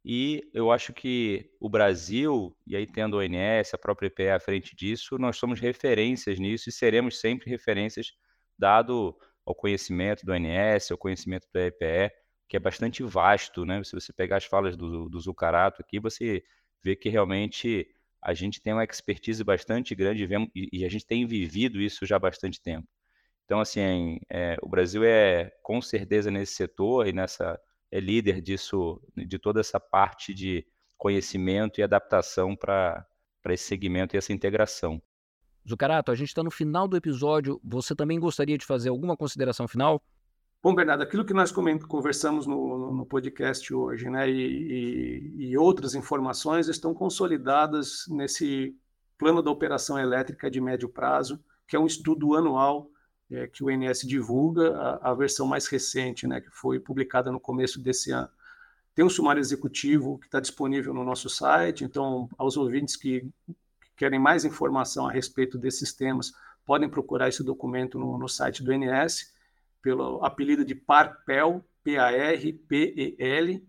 e 0.05 0.49
eu 0.53 0.71
acho 0.71 0.91
que 0.93 1.49
o 1.59 1.69
Brasil, 1.69 2.55
e 2.67 2.75
aí 2.75 2.85
tendo 2.85 3.15
o 3.15 3.19
ONS, 3.19 3.73
a 3.73 3.77
própria 3.77 4.07
EPE 4.07 4.29
à 4.29 4.39
frente 4.39 4.75
disso, 4.75 5.17
nós 5.17 5.37
somos 5.37 5.59
referências 5.59 6.39
nisso 6.39 6.69
e 6.69 6.71
seremos 6.71 7.19
sempre 7.19 7.49
referências 7.49 8.13
dado 8.57 9.17
ao 9.45 9.55
conhecimento 9.55 10.25
do 10.25 10.33
ONS, 10.33 10.91
ao 10.91 10.97
conhecimento 10.97 11.47
da 11.53 11.61
EPE, 11.67 12.13
que 12.49 12.57
é 12.57 12.59
bastante 12.59 13.01
vasto, 13.03 13.65
né? 13.65 13.83
Se 13.83 13.93
você 13.93 14.11
pegar 14.13 14.37
as 14.37 14.45
falas 14.45 14.75
do, 14.75 15.09
do 15.09 15.19
Zucarato 15.19 15.81
aqui, 15.81 15.99
você 15.99 16.43
vê 16.83 16.95
que 16.95 17.09
realmente 17.09 17.87
a 18.23 18.33
gente 18.33 18.61
tem 18.61 18.73
uma 18.73 18.83
expertise 18.83 19.43
bastante 19.43 19.93
grande 19.93 20.27
e 20.55 20.85
a 20.85 20.89
gente 20.89 21.05
tem 21.05 21.25
vivido 21.25 21.81
isso 21.81 22.05
já 22.05 22.15
há 22.15 22.19
bastante 22.19 22.61
tempo. 22.61 22.87
Então, 23.45 23.59
assim, 23.59 24.19
é, 24.29 24.55
o 24.61 24.69
Brasil 24.69 25.03
é 25.03 25.51
com 25.61 25.81
certeza 25.81 26.31
nesse 26.31 26.53
setor 26.53 27.07
e 27.07 27.13
nessa 27.13 27.59
é 27.91 27.99
líder 27.99 28.41
disso, 28.41 28.99
de 29.15 29.37
toda 29.37 29.59
essa 29.59 29.79
parte 29.79 30.33
de 30.33 30.65
conhecimento 30.97 31.79
e 31.79 31.83
adaptação 31.83 32.55
para 32.55 33.05
esse 33.49 33.65
segmento 33.65 34.15
e 34.15 34.17
essa 34.17 34.33
integração. 34.33 34.99
Zucarato, 35.69 36.11
a 36.11 36.15
gente 36.15 36.29
está 36.29 36.41
no 36.41 36.49
final 36.49 36.87
do 36.87 36.97
episódio. 36.97 37.61
Você 37.63 37.95
também 37.95 38.19
gostaria 38.19 38.57
de 38.57 38.65
fazer 38.65 38.89
alguma 38.89 39.15
consideração 39.15 39.67
final? 39.67 40.01
Bom, 40.63 40.73
Bernardo, 40.73 41.03
aquilo 41.03 41.25
que 41.25 41.33
nós 41.33 41.51
conversamos 41.51 42.47
no, 42.47 42.89
no 42.89 43.05
podcast 43.05 43.73
hoje, 43.73 44.09
né, 44.09 44.29
e, 44.29 45.33
e, 45.37 45.47
e, 45.49 45.57
outras 45.57 45.93
informações 45.93 46.69
estão 46.69 46.93
consolidadas 46.93 48.05
nesse 48.07 48.73
plano 49.17 49.43
da 49.43 49.51
operação 49.51 49.99
elétrica 49.99 50.49
de 50.49 50.61
médio 50.61 50.87
prazo, 50.87 51.43
que 51.67 51.75
é 51.75 51.79
um 51.79 51.85
estudo 51.85 52.33
anual 52.33 52.89
é, 53.29 53.45
que 53.45 53.61
o 53.61 53.69
INS 53.69 54.07
divulga, 54.07 54.73
a, 54.77 55.11
a, 55.11 55.13
versão 55.13 55.45
mais 55.45 55.67
recente, 55.67 56.25
né, 56.25 56.39
que 56.39 56.49
foi 56.49 56.79
publicada 56.79 57.29
no 57.29 57.41
começo 57.41 57.77
desse 57.81 58.11
ano. 58.11 58.29
Tem 58.95 59.03
um 59.03 59.09
sumário 59.09 59.41
executivo 59.41 60.17
que 60.17 60.27
está 60.27 60.39
disponível 60.39 60.93
no 60.93 61.03
nosso 61.03 61.29
site, 61.29 61.83
então, 61.83 62.29
aos 62.37 62.55
ouvintes 62.55 62.95
que 62.95 63.29
querem 63.97 64.17
mais 64.17 64.45
informação 64.45 65.09
a 65.09 65.11
respeito 65.11 65.57
desses 65.57 65.91
temas, 65.91 66.31
podem 66.65 66.87
procurar 66.87 67.27
esse 67.27 67.43
documento 67.43 67.99
no, 67.99 68.17
no 68.17 68.29
site 68.29 68.63
do 68.63 68.71
INS, 68.71 69.32
pelo 69.83 70.23
apelido 70.23 70.63
de 70.63 70.73
PARPEL, 70.73 71.63
P-A-R-P-E-L, 71.83 73.67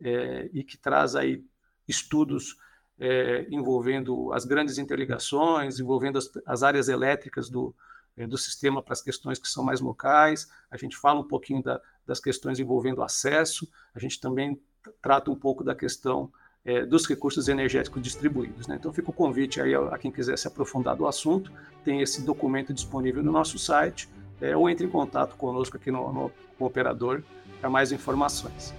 é, 0.00 0.50
e 0.52 0.62
que 0.62 0.78
traz 0.78 1.16
aí 1.16 1.44
estudos 1.88 2.56
é, 2.98 3.46
envolvendo 3.50 4.32
as 4.32 4.44
grandes 4.44 4.78
interligações, 4.78 5.80
envolvendo 5.80 6.18
as, 6.18 6.30
as 6.46 6.62
áreas 6.62 6.88
elétricas 6.88 7.50
do, 7.50 7.74
é, 8.16 8.26
do 8.26 8.38
sistema 8.38 8.80
para 8.80 8.92
as 8.92 9.02
questões 9.02 9.38
que 9.38 9.48
são 9.48 9.64
mais 9.64 9.80
locais. 9.80 10.48
A 10.70 10.76
gente 10.76 10.96
fala 10.96 11.20
um 11.20 11.26
pouquinho 11.26 11.62
da, 11.62 11.80
das 12.06 12.20
questões 12.20 12.60
envolvendo 12.60 13.02
acesso, 13.02 13.68
a 13.92 13.98
gente 13.98 14.20
também 14.20 14.60
trata 15.02 15.30
um 15.30 15.36
pouco 15.36 15.64
da 15.64 15.74
questão 15.74 16.30
é, 16.64 16.86
dos 16.86 17.06
recursos 17.06 17.48
energéticos 17.48 18.00
distribuídos. 18.00 18.68
Né? 18.68 18.76
Então 18.76 18.92
fica 18.92 19.10
o 19.10 19.12
convite 19.12 19.60
aí 19.60 19.74
a, 19.74 19.80
a, 19.88 19.98
quem 19.98 20.12
quiser 20.12 20.38
se 20.38 20.46
aprofundar 20.46 20.96
do 20.96 21.06
assunto, 21.06 21.52
tem 21.84 22.00
esse 22.02 22.22
documento 22.22 22.72
disponível 22.72 23.22
no 23.22 23.32
nosso 23.32 23.58
site, 23.58 24.08
é, 24.40 24.56
ou 24.56 24.68
entre 24.68 24.86
em 24.86 24.90
contato 24.90 25.36
conosco 25.36 25.76
aqui 25.76 25.90
no, 25.90 26.12
no, 26.12 26.32
no 26.58 26.66
operador 26.66 27.22
para 27.60 27.70
mais 27.70 27.92
informações. 27.92 28.74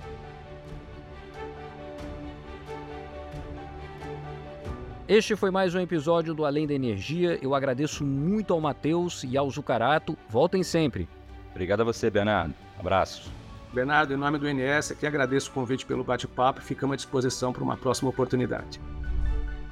Este 5.07 5.37
foi 5.37 5.49
mais 5.51 5.73
um 5.73 5.79
episódio 5.79 6.33
do 6.33 6.43
Além 6.43 6.67
da 6.67 6.73
Energia. 6.73 7.39
Eu 7.41 7.55
agradeço 7.55 8.03
muito 8.03 8.53
ao 8.53 8.59
Matheus 8.59 9.23
e 9.23 9.37
ao 9.37 9.49
Zucarato. 9.49 10.17
Voltem 10.29 10.63
sempre. 10.63 11.07
Obrigado 11.51 11.79
a 11.79 11.83
você, 11.85 12.09
Bernardo. 12.09 12.53
Abraços. 12.77 13.31
Bernardo, 13.73 14.13
em 14.13 14.17
nome 14.17 14.37
do 14.37 14.49
INS, 14.49 14.91
aqui 14.91 15.07
agradeço 15.07 15.49
o 15.49 15.53
convite 15.53 15.85
pelo 15.85 16.03
bate-papo 16.03 16.59
e 16.59 16.63
ficamos 16.63 16.95
à 16.95 16.97
disposição 16.97 17.53
para 17.53 17.63
uma 17.63 17.77
próxima 17.77 18.09
oportunidade. 18.09 18.81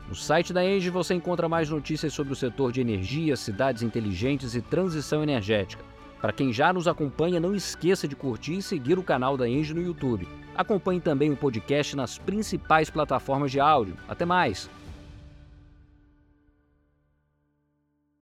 No 0.08 0.15
site 0.15 0.54
da 0.54 0.63
Engie 0.63 0.89
você 0.89 1.15
encontra 1.15 1.50
mais 1.50 1.70
notícias 1.70 2.13
sobre 2.13 2.32
o 2.32 2.36
setor 2.36 2.72
de 2.72 2.80
energia, 2.80 3.36
cidades 3.36 3.82
inteligentes 3.82 4.54
e 4.54 4.62
transição 4.62 5.24
energética. 5.24 5.84
Para 6.22 6.32
quem 6.32 6.54
já 6.54 6.72
nos 6.72 6.88
acompanha, 6.88 7.39
não 7.39 7.56
esqueça 7.56 8.08
de 8.08 8.15
curtir 8.15 8.58
e 8.58 8.62
seguir 8.62 8.98
o 8.98 9.04
canal 9.04 9.36
da 9.36 9.48
Engie 9.48 9.74
no 9.74 9.82
YouTube. 9.82 10.28
Acompanhe 10.56 11.02
também 11.02 11.32
o 11.32 11.36
podcast 11.36 11.96
nas 11.96 12.18
principais 12.18 12.89
plataformas 12.89 13.52
de 13.52 13.60
áudio. 13.60 13.98
Até 14.08 14.26
mais! 14.26 14.70